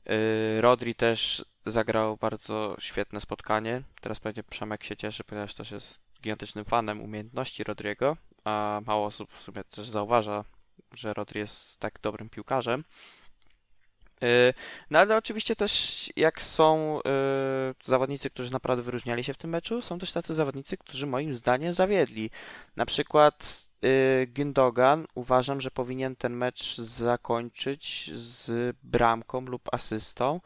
[0.09, 3.81] Y, Rodri też zagrał bardzo świetne spotkanie.
[4.01, 9.31] Teraz pewnie Przemek się cieszy, ponieważ też jest gigantycznym fanem umiejętności Rodriego, a mało osób
[9.31, 10.43] w sumie też zauważa,
[10.95, 12.83] że Rodri jest tak dobrym piłkarzem.
[14.23, 14.53] Y,
[14.89, 16.99] no ale oczywiście też jak są
[17.83, 21.73] zawodnicy, którzy naprawdę wyróżniali się w tym meczu, są też tacy zawodnicy, którzy moim zdaniem
[21.73, 22.29] zawiedli.
[22.75, 23.69] Na przykład
[24.27, 30.41] Gündogan uważam, że powinien ten mecz zakończyć z bramką lub asystą.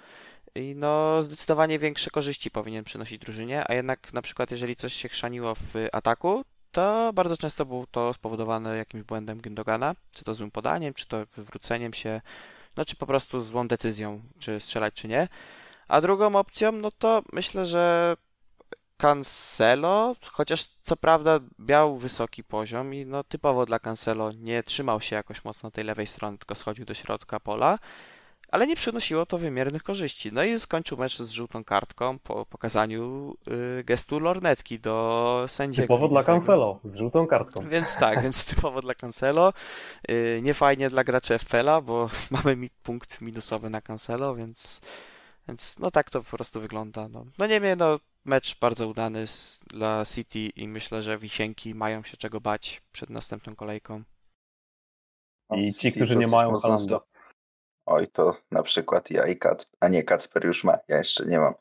[0.56, 5.10] I no, zdecydowanie większe korzyści powinien przynosić drużynie, a jednak na przykład jeżeli coś się
[5.10, 10.52] chrzaniło w ataku, to bardzo często było to spowodowane jakimś błędem Gündogana, czy to złym
[10.52, 12.22] podaniem, czy to wywróceniem się,
[12.78, 15.28] no czy po prostu złą decyzją, czy strzelać, czy nie.
[15.88, 18.16] A drugą opcją, no to myślę, że
[18.98, 25.16] Cancelo, chociaż co prawda miał wysoki poziom i no typowo dla Cancelo nie trzymał się
[25.16, 27.80] jakoś mocno tej lewej strony, tylko schodził do środka pola,
[28.54, 30.34] ale nie przynosiło to wymiernych korzyści.
[30.34, 33.34] No i skończył mecz z żółtą kartką po pokazaniu
[33.80, 35.88] y, gestu lornetki do sędziego.
[35.88, 37.70] Typowo dla Cancelo, z żółtą kartką.
[37.70, 39.54] Więc tak, więc typowo dla Cancelo.
[40.12, 42.10] Y, nie fajnie dla graczy FPL-a, bo
[42.44, 44.82] mamy mi punkt minusowy na Cancelo, więc,
[45.48, 47.08] więc no tak to po prostu wygląda.
[47.08, 49.26] No, no nie wiem, no mecz bardzo udany
[49.68, 54.04] dla City i myślę, że Wisienki mają się czego bać przed następną kolejką.
[55.56, 57.00] I ci, którzy nie mają Halanda.
[57.86, 61.40] Oj, to na przykład ja i Kac, a nie, Kacper już ma, ja jeszcze nie
[61.40, 61.54] mam.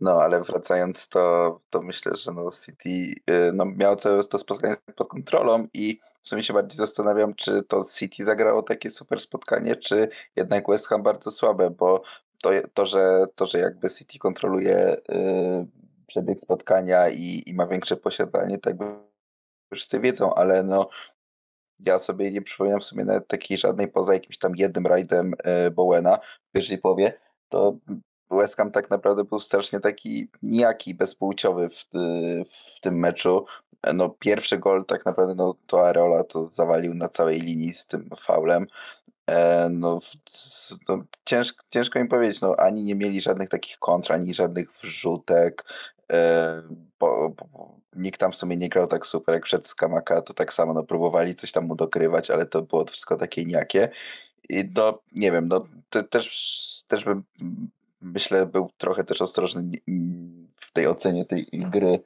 [0.00, 4.76] No, ale wracając, to, to myślę, że no City y, no, miało to, to spotkanie
[4.96, 9.76] pod kontrolą i w sumie się bardziej zastanawiam, czy to City zagrało takie super spotkanie,
[9.76, 12.02] czy jednak West Ham bardzo słabe, bo
[12.42, 15.66] to, to, że, to że jakby City kontroluje y,
[16.06, 18.76] przebieg spotkania i, i ma większe posiadanie, tak
[19.72, 20.88] wszyscy wiedzą, ale no
[21.80, 25.70] ja sobie nie przypominam w sumie nawet takiej żadnej poza jakimś tam jednym rajdem e,
[25.70, 26.18] Bowena
[26.52, 27.12] pierwszej połowie,
[27.48, 27.76] to
[28.30, 31.84] West Ham tak naprawdę był strasznie taki nijaki, bezpłciowy w,
[32.76, 33.46] w tym meczu.
[33.94, 38.08] No pierwszy gol tak naprawdę no, to Areola to zawalił na całej linii z tym
[38.20, 38.66] faulem.
[39.28, 39.98] E, no,
[40.88, 45.64] no ciężko, ciężko im powiedzieć, no ani nie mieli żadnych takich kontr, ani żadnych wrzutek,
[46.12, 46.62] E,
[47.00, 50.52] bo, bo, nikt tam w sumie nie grał tak super jak przed Skamaka, to tak
[50.52, 53.88] samo no, próbowali coś tam mu dokrywać, ale to było wszystko takie nijakie.
[54.48, 55.62] I no, nie wiem, no
[56.10, 57.22] też, też bym
[58.00, 59.70] myślę był trochę też ostrożny
[60.60, 62.02] w tej ocenie tej gry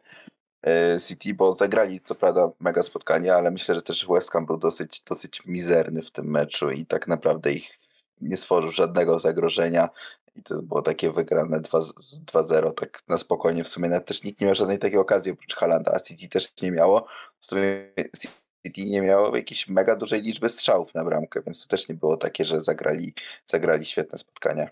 [1.06, 5.00] City, bo zagrali co prawda mega spotkanie, ale myślę, że też West Ham był dosyć,
[5.00, 7.78] dosyć mizerny w tym meczu i tak naprawdę ich
[8.20, 9.88] nie stworzył żadnego zagrożenia.
[10.36, 13.64] I to było takie wygrane 2-0, tak na spokojnie.
[13.64, 16.62] W sumie nawet też nikt nie miał żadnej takiej okazji oprócz Halanda, a City też
[16.62, 17.06] nie miało.
[17.40, 21.88] W sumie City nie miało jakiejś mega dużej liczby strzałów na bramkę, więc to też
[21.88, 23.14] nie było takie, że zagrali,
[23.46, 24.68] zagrali świetne spotkania.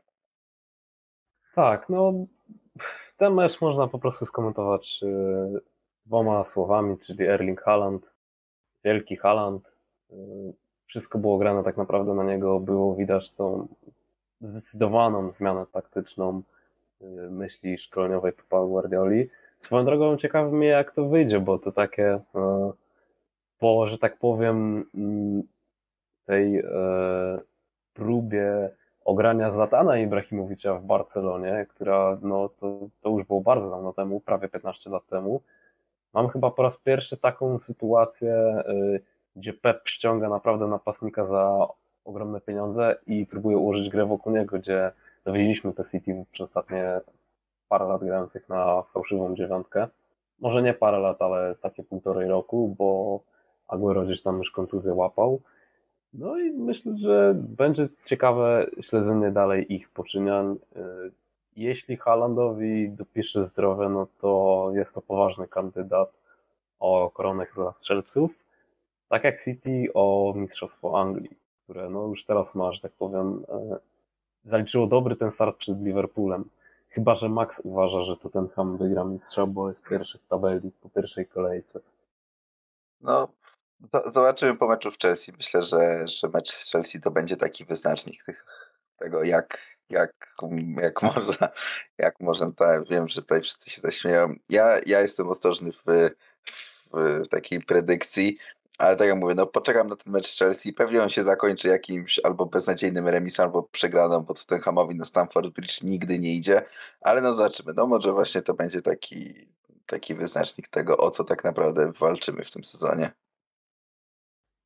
[1.54, 2.12] Tak, no
[3.16, 5.60] ten mecz można po prostu skomentować yy,
[6.10, 8.10] dwoma słowami, czyli Erling Haaland,
[8.84, 9.72] wielki Haaland.
[10.10, 10.16] Yy,
[10.86, 13.68] wszystko było grane tak naprawdę na niego, było widać tą
[14.40, 16.42] zdecydowaną zmianę taktyczną
[17.02, 19.28] y, myśli szkoleniowej Pepa Guardioli.
[19.58, 22.72] Swoją drogą ciekawi mnie, jak to wyjdzie, bo to takie no,
[23.58, 24.84] po, że tak powiem,
[26.26, 26.62] tej
[27.94, 28.70] próbie
[29.04, 34.48] ogrania Zlatana Ibrahimowicza w Barcelonie, która no, to, to już było bardzo dawno temu, prawie
[34.48, 35.40] 15 lat temu.
[36.12, 39.00] Mam chyba po raz pierwszy taką sytuację y,
[39.36, 41.68] gdzie Pep ściąga naprawdę napastnika za
[42.04, 44.92] ogromne pieniądze i próbuje ułożyć grę wokół niego, gdzie
[45.24, 47.00] dowiedzieliśmy te City przez ostatnie
[47.68, 49.88] parę lat grających na fałszywą dziewiątkę.
[50.40, 53.20] Może nie parę lat, ale takie półtorej roku, bo
[53.68, 55.40] Aguero gdzieś tam już kontuzję łapał.
[56.12, 60.56] No i myślę, że będzie ciekawe śledzenie dalej ich poczynań.
[61.56, 66.12] Jeśli Haalandowi dopisze zdrowie, no to jest to poważny kandydat
[66.78, 68.30] o koronę króla strzelców.
[69.08, 73.78] Tak jak City o Mistrzostwo Anglii, które no już teraz ma, że tak powiem, e,
[74.44, 76.44] zaliczyło dobry ten start przed Liverpoolem.
[76.88, 80.70] Chyba, że Max uważa, że to ten Ham wygra mistrza, bo jest pierwszy w tabeli
[80.82, 81.80] po pierwszej kolejce.
[83.00, 83.28] No,
[84.12, 85.32] zobaczymy po meczu w Chelsea.
[85.32, 88.46] Myślę, że, że mecz z Chelsea to będzie taki wyznacznik tych,
[88.96, 89.58] tego, jak,
[89.90, 90.36] jak,
[90.82, 91.48] jak można,
[91.98, 94.34] jak można, tak, wiem, że tutaj wszyscy się zaśmieją.
[94.48, 95.84] Ja, ja jestem ostrożny w,
[96.44, 96.86] w,
[97.24, 98.38] w takiej predykcji,
[98.80, 100.72] ale tak jak mówię, no poczekam na ten mecz z Chelsea.
[100.72, 105.54] Pewnie on się zakończy jakimś albo beznadziejnym remisem, albo przegraną, bo ten Hamowi na Stamford
[105.54, 106.62] Bridge nigdy nie idzie.
[107.00, 107.72] Ale no zobaczymy.
[107.76, 109.48] No może właśnie to będzie taki,
[109.86, 113.12] taki wyznacznik tego, o co tak naprawdę walczymy w tym sezonie.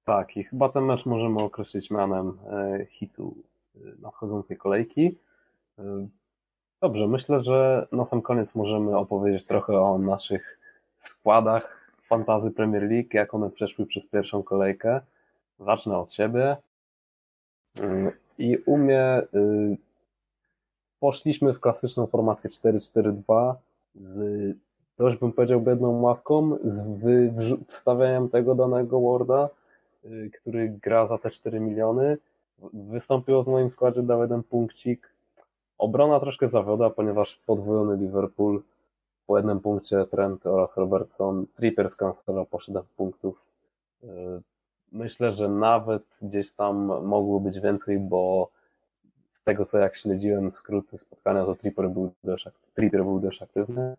[0.04, 3.36] Tak, i chyba ten mecz możemy określić mianem e, hitu
[3.98, 5.18] nadchodzącej kolejki.
[5.78, 6.06] E,
[6.80, 10.58] dobrze, myślę, że na sam koniec możemy opowiedzieć trochę o naszych
[10.96, 15.00] składach fantazy Premier League, jak one przeszły przez pierwszą kolejkę.
[15.60, 16.56] Zacznę od siebie.
[17.80, 19.76] Y, I u mnie y,
[21.00, 23.54] poszliśmy w klasyczną formację 4-4-2
[23.94, 24.56] z
[24.98, 26.84] dość bym powiedział biedną ławką, z
[27.68, 29.48] wstawianiem tego danego Warda,
[30.04, 32.16] y, który gra za te 4 miliony.
[32.72, 35.10] Wystąpiło w moim składzie, dał jeden punkcik.
[35.78, 38.62] Obrona troszkę zawiodła, ponieważ podwojony Liverpool
[39.26, 41.46] po jednym punkcie Trent oraz Robertson.
[41.54, 43.42] Tripper z Cancelo po 7 punktów.
[44.04, 44.06] Y,
[44.92, 46.76] myślę, że nawet gdzieś tam
[47.06, 48.48] mogło być więcej, bo
[49.30, 53.96] z tego co jak śledziłem skróty spotkania, to Tripper był dość, Tripper był dość aktywny.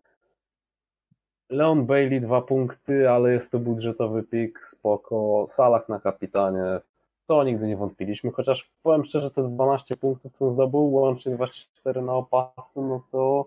[1.50, 5.46] Leon Bailey dwa punkty, ale jest to budżetowy pik, spoko.
[5.48, 6.80] Salah na kapitanie,
[7.26, 12.12] to nigdy nie wątpiliśmy, chociaż powiem szczerze, te 12 punktów, co zdobył, łącznie 24 na
[12.12, 13.46] opasy, no to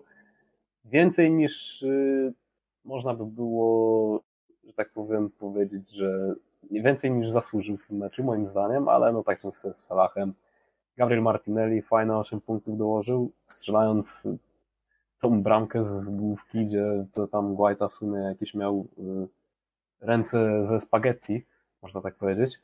[0.84, 2.32] więcej niż y,
[2.84, 4.20] można by było,
[4.64, 6.34] że tak powiem, powiedzieć, że
[6.70, 10.34] więcej niż zasłużył w tym meczu, moim zdaniem, ale no tak często z Salahem.
[10.96, 14.28] Gabriel Martinelli fajne 8 punktów dołożył, strzelając
[15.20, 19.28] tą bramkę z główki, gdzie to tam Guaita w sumie jakieś miał y,
[20.00, 21.46] ręce ze spaghetti,
[21.82, 22.60] można tak powiedzieć.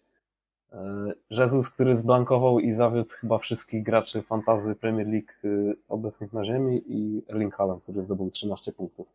[0.77, 6.45] E, Jezus, który zblankował i zawiódł chyba wszystkich graczy fantazy Premier League y, obecnych na
[6.45, 9.07] ziemi i Erling Haaland, który zdobył 13 punktów.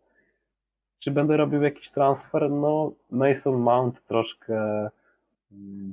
[0.99, 2.51] Czy będę robił jakiś transfer?
[2.51, 4.89] No, Mason Mount troszkę mm,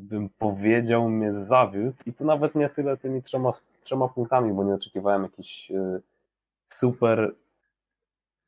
[0.03, 3.53] bym powiedział mnie zawiódł i to nawet nie tyle tymi trzema,
[3.83, 6.01] trzema punktami, bo nie oczekiwałem jakichś y,
[6.67, 7.35] super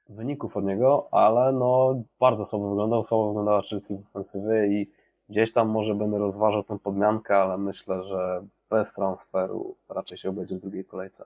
[0.08, 4.99] wyników od niego, ale no bardzo słabo wyglądał, słabo wyglądała Chelsea w ofensywie i
[5.30, 10.56] Gdzieś tam może będę rozważał tę podmiankę, ale myślę, że bez transferu raczej się obejdzie
[10.56, 11.24] w drugiej kolejce.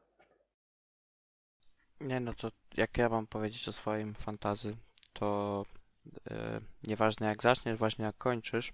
[2.00, 4.76] Nie, no to jak ja mam powiedzieć o swoim fantazy,
[5.12, 5.64] to
[6.04, 6.20] yy,
[6.88, 8.72] nieważne jak zaczniesz, właśnie jak kończysz,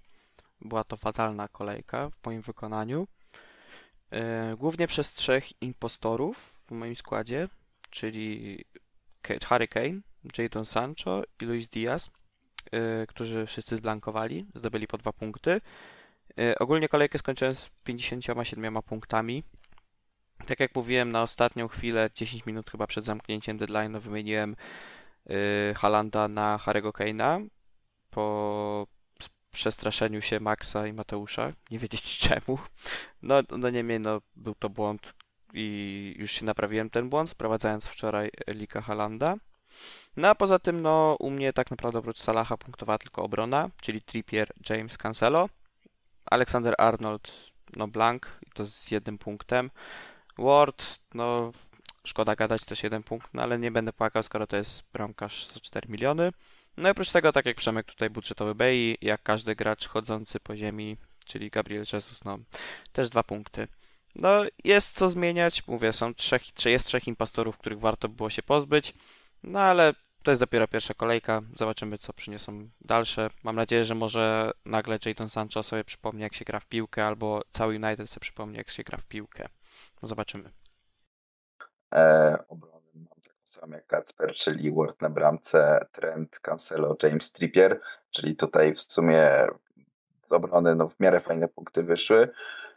[0.61, 3.07] była to fatalna kolejka w moim wykonaniu.
[4.11, 4.19] Yy,
[4.57, 7.47] głównie przez trzech impostorów w moim składzie,
[7.89, 8.65] czyli
[9.45, 10.01] Harry Kane,
[10.37, 12.09] Jadon Sancho i Luis Diaz.
[12.75, 15.61] Y, którzy wszyscy zblankowali, zdobyli po dwa punkty.
[16.39, 19.43] Y, ogólnie kolejkę skończyłem z 57 punktami.
[20.45, 24.55] Tak jak mówiłem, na ostatnią chwilę, 10 minut chyba przed zamknięciem deadline'u, wymieniłem
[25.29, 27.47] y, Halanda na Harry'ego Kane'a
[28.09, 28.87] po
[29.51, 31.53] przestraszeniu się Maxa i Mateusza.
[31.71, 32.59] Nie wiedzieć czemu.
[33.21, 35.13] No, no niemniej, no, był to błąd
[35.53, 39.35] i już się naprawiłem ten błąd, sprowadzając wczoraj Lika Halanda.
[40.17, 44.01] No a poza tym, no u mnie tak naprawdę oprócz Salaha punktowała tylko obrona, czyli
[44.01, 45.49] Trippier, James, Cancelo.
[46.25, 49.71] Alexander Arnold, no blank, to z jednym punktem.
[50.37, 51.51] Ward, no
[52.03, 55.59] szkoda gadać też jeden punkt, no ale nie będę płakał, skoro to jest bramkarz za
[55.59, 56.31] 4 miliony.
[56.77, 60.55] No i oprócz tego, tak jak Przemek tutaj budżetowy Bay, jak każdy gracz chodzący po
[60.55, 62.39] ziemi, czyli Gabriel Jesus, no
[62.93, 63.67] też dwa punkty.
[64.15, 68.93] No jest co zmieniać, mówię, są trzech, jest trzech impostorów, których warto było się pozbyć.
[69.43, 71.41] No ale to jest dopiero pierwsza kolejka.
[71.53, 73.29] Zobaczymy, co przyniosą dalsze.
[73.43, 77.41] Mam nadzieję, że może nagle Jadon Sancho sobie przypomni, jak się gra w piłkę, albo
[77.51, 79.47] cały United sobie przypomni, jak się gra w piłkę.
[80.01, 80.49] No zobaczymy.
[81.93, 87.81] E, obrony mam taką samą jak Kacper, czyli Ward na bramce, Trent, Cancelo, James Trippier,
[88.09, 89.47] czyli tutaj w sumie
[90.29, 92.29] z obrony no, w miarę fajne punkty wyszły.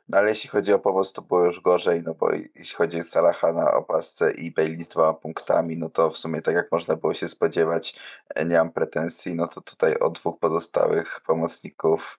[0.09, 3.05] No ale jeśli chodzi o pomoc, to było już gorzej, no bo jeśli chodzi o
[3.05, 6.97] Salaha na opasce i Bailey z dwoma punktami, no to w sumie tak jak można
[6.97, 7.97] było się spodziewać,
[8.35, 12.19] e, nie mam pretensji, no to tutaj od dwóch pozostałych pomocników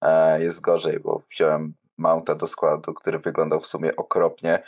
[0.00, 4.62] e, jest gorzej, bo wziąłem Mounta do składu, który wyglądał w sumie okropnie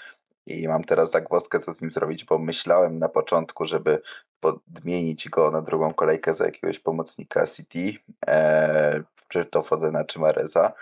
[0.47, 4.03] i mam teraz zagwozdkę, co z nim zrobić, bo myślałem na początku, żeby
[4.41, 10.73] podmienić go na drugą kolejkę za jakiegoś pomocnika City, e, czy to Fodena, czy Mareza,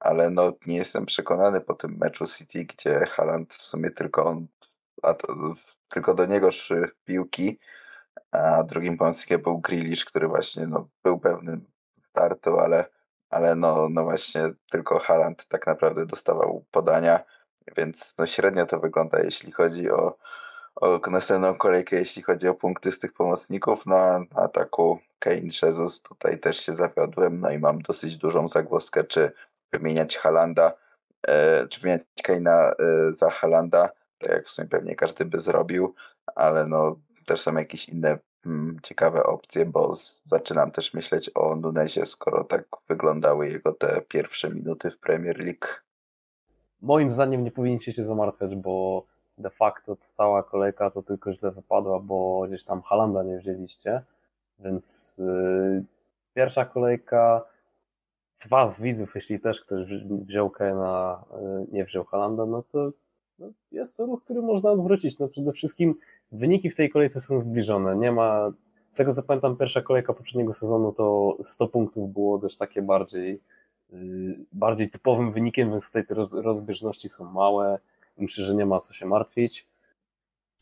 [0.00, 4.46] ale no nie jestem przekonany po tym meczu City, gdzie Haaland w sumie tylko on,
[5.02, 5.34] a to,
[5.88, 7.58] tylko do niego szły piłki,
[8.30, 11.64] a drugim pomocnikiem był Grealish, który właśnie no, był pewnym
[12.10, 12.84] startu, ale,
[13.30, 17.20] ale no, no właśnie tylko Haaland tak naprawdę dostawał podania,
[17.76, 20.16] więc no średnio to wygląda, jeśli chodzi o,
[20.76, 23.86] o następną kolejkę, jeśli chodzi o punkty z tych pomocników.
[23.86, 29.04] Na, na ataku Kane, Jesus tutaj też się zawiodłem, no i mam dosyć dużą zagwozdkę,
[29.04, 29.32] czy
[29.72, 30.72] wymieniać Halanda,
[31.28, 35.94] e, czy wymieniać Kane'a e, za Halanda, tak jak w sumie pewnie każdy by zrobił,
[36.34, 36.96] ale no
[37.26, 39.94] też są jakieś inne mm, ciekawe opcje, bo
[40.24, 45.66] zaczynam też myśleć o Nunezie, skoro tak wyglądały jego te pierwsze minuty w Premier League.
[46.82, 49.06] Moim zdaniem nie powinniście się zamartwiać, bo
[49.38, 54.02] de facto cała kolejka to tylko źle wypadła, bo gdzieś tam Halanda nie wzięliście,
[54.58, 55.84] więc yy,
[56.34, 57.44] pierwsza kolejka
[58.38, 62.92] z Was, widzów, jeśli też ktoś wziął Kena, y, nie wziął Halanda, no to
[63.38, 65.18] no jest to ruch, który można odwrócić.
[65.18, 65.94] No przede wszystkim
[66.32, 67.96] wyniki w tej kolejce są zbliżone.
[67.96, 68.52] Nie ma,
[68.92, 73.40] z tego co pamiętam, pierwsza kolejka poprzedniego sezonu to 100 punktów było dość takie bardziej,
[73.92, 73.96] y,
[74.52, 77.78] bardziej typowym wynikiem, więc tutaj te rozbieżności są małe.
[78.18, 79.66] Myślę, że nie ma co się martwić.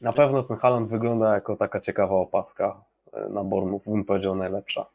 [0.01, 4.87] Na pewno ten Haland wygląda jako taka ciekawa opaska y, na Bormów, bym powiedział najlepsza.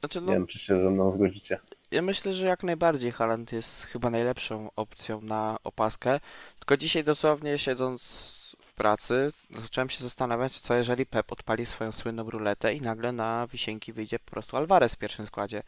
[0.00, 1.58] Znaczy, no, nie wiem, czy się ze mną zgodzicie.
[1.90, 6.20] Ja myślę, że jak najbardziej Haaland jest chyba najlepszą opcją na opaskę.
[6.58, 12.30] Tylko dzisiaj dosłownie siedząc w pracy, zacząłem się zastanawiać, co jeżeli Pep odpali swoją słynną
[12.30, 15.62] ruletę i nagle na wisienki wyjdzie po prostu Alvarez w pierwszym składzie.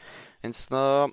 [0.44, 1.08] Więc no,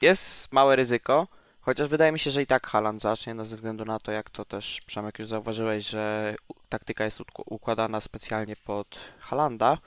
[0.00, 1.28] jest małe ryzyko,
[1.60, 4.30] chociaż wydaje mi się, że i tak Haaland zacznie, no ze względu na to, jak
[4.30, 6.34] to też Przemek już zauważyłeś, że
[6.68, 9.78] taktyka jest układana specjalnie pod Halanda.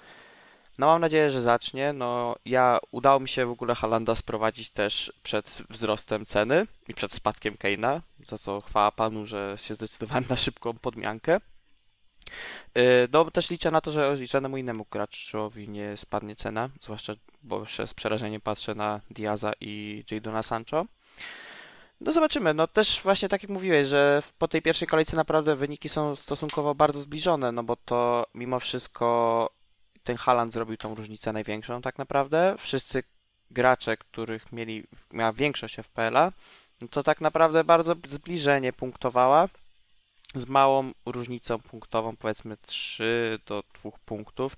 [0.78, 1.94] No mam nadzieję, że zacznie.
[1.94, 7.14] No ja udało mi się w ogóle Halanda sprowadzić też przed wzrostem ceny i przed
[7.14, 11.40] spadkiem Keina, za co chwała panu, że się zdecydowałem na szybką podmiankę.
[12.78, 17.14] Y, no też liczę na to, że żadnemu innemu graczowi nie spadnie cena, zwłaszcza,
[17.44, 20.86] bo z przerażeniem patrzę na Diaza i Jadona Sancho.
[22.02, 22.54] No zobaczymy.
[22.54, 26.76] No też właśnie tak jak mówiłeś, że po tej pierwszej kolejce naprawdę wyniki są stosunkowo
[26.76, 29.50] bardzo zbliżone, no bo to mimo wszystko
[30.08, 32.56] ten Haland zrobił tą różnicę największą tak naprawdę.
[32.60, 33.04] Wszyscy
[33.52, 36.32] gracze, których mieli, miała większość FPL-a,
[36.82, 39.50] no to tak naprawdę bardzo zbliżenie punktowała
[40.36, 44.58] z małą różnicą punktową, powiedzmy 3 do 2 punktów.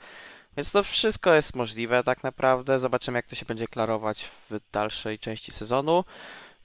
[0.58, 2.80] Więc to wszystko jest możliwe tak naprawdę.
[2.80, 6.04] Zobaczymy, jak to się będzie klarować w dalszej części sezonu.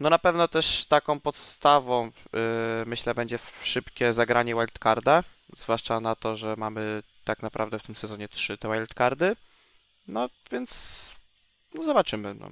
[0.01, 2.41] No na pewno też taką podstawą yy,
[2.87, 5.23] myślę będzie szybkie zagranie wildcarda,
[5.57, 9.37] zwłaszcza na to, że mamy tak naprawdę w tym sezonie trzy te wildcardy.
[10.09, 11.17] No więc
[11.75, 12.35] no zobaczymy.
[12.35, 12.47] No.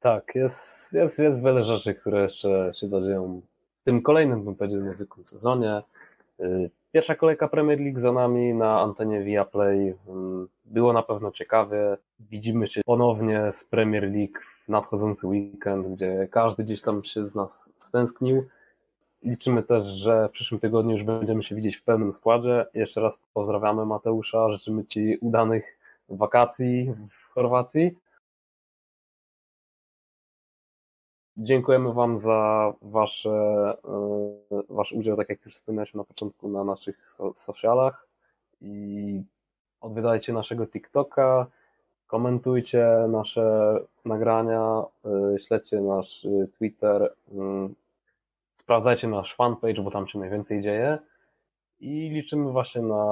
[0.00, 3.42] Tak, jest, jest, jest wiele rzeczy, które jeszcze się zadzieją
[3.80, 5.82] w tym kolejnym, bym powiedział, niezwykłym sezonie.
[6.40, 9.94] Y, pierwsza kolejka Premier League za nami na antenie Viaplay.
[10.08, 11.96] Mm, było na pewno ciekawie.
[12.20, 17.34] Widzimy się ponownie z Premier League w nadchodzący weekend, gdzie każdy gdzieś tam się z
[17.34, 18.48] nas stęsknił.
[19.22, 22.66] Liczymy też, że w przyszłym tygodniu już będziemy się widzieć w pełnym składzie.
[22.74, 27.96] Jeszcze raz pozdrawiamy Mateusza, życzymy Ci udanych wakacji w Chorwacji.
[31.36, 33.30] Dziękujemy Wam za wasze,
[34.50, 38.06] e, Wasz udział, tak jak już wspomnieliśmy na początku, na naszych socialach
[38.60, 39.22] i
[39.80, 41.46] odwiedzajcie naszego TikToka,
[42.06, 46.26] komentujcie nasze nagrania, e, śledźcie nasz
[46.58, 47.74] Twitter, mm,
[48.60, 50.98] Sprawdzajcie nasz fanpage, bo tam się najwięcej dzieje
[51.80, 53.04] i liczymy właśnie na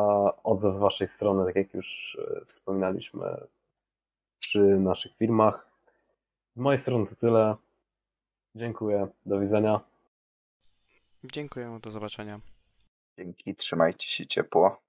[0.42, 3.46] odzew z Waszej strony, tak jak już e, wspominaliśmy
[4.38, 5.70] przy naszych filmach.
[6.57, 7.57] Z mojej strony to tyle.
[8.55, 9.09] Dziękuję.
[9.26, 9.80] Do widzenia.
[11.24, 11.78] Dziękuję.
[11.82, 12.40] Do zobaczenia.
[13.18, 13.57] Dzięki.
[13.57, 14.80] Trzymajcie się ciepło.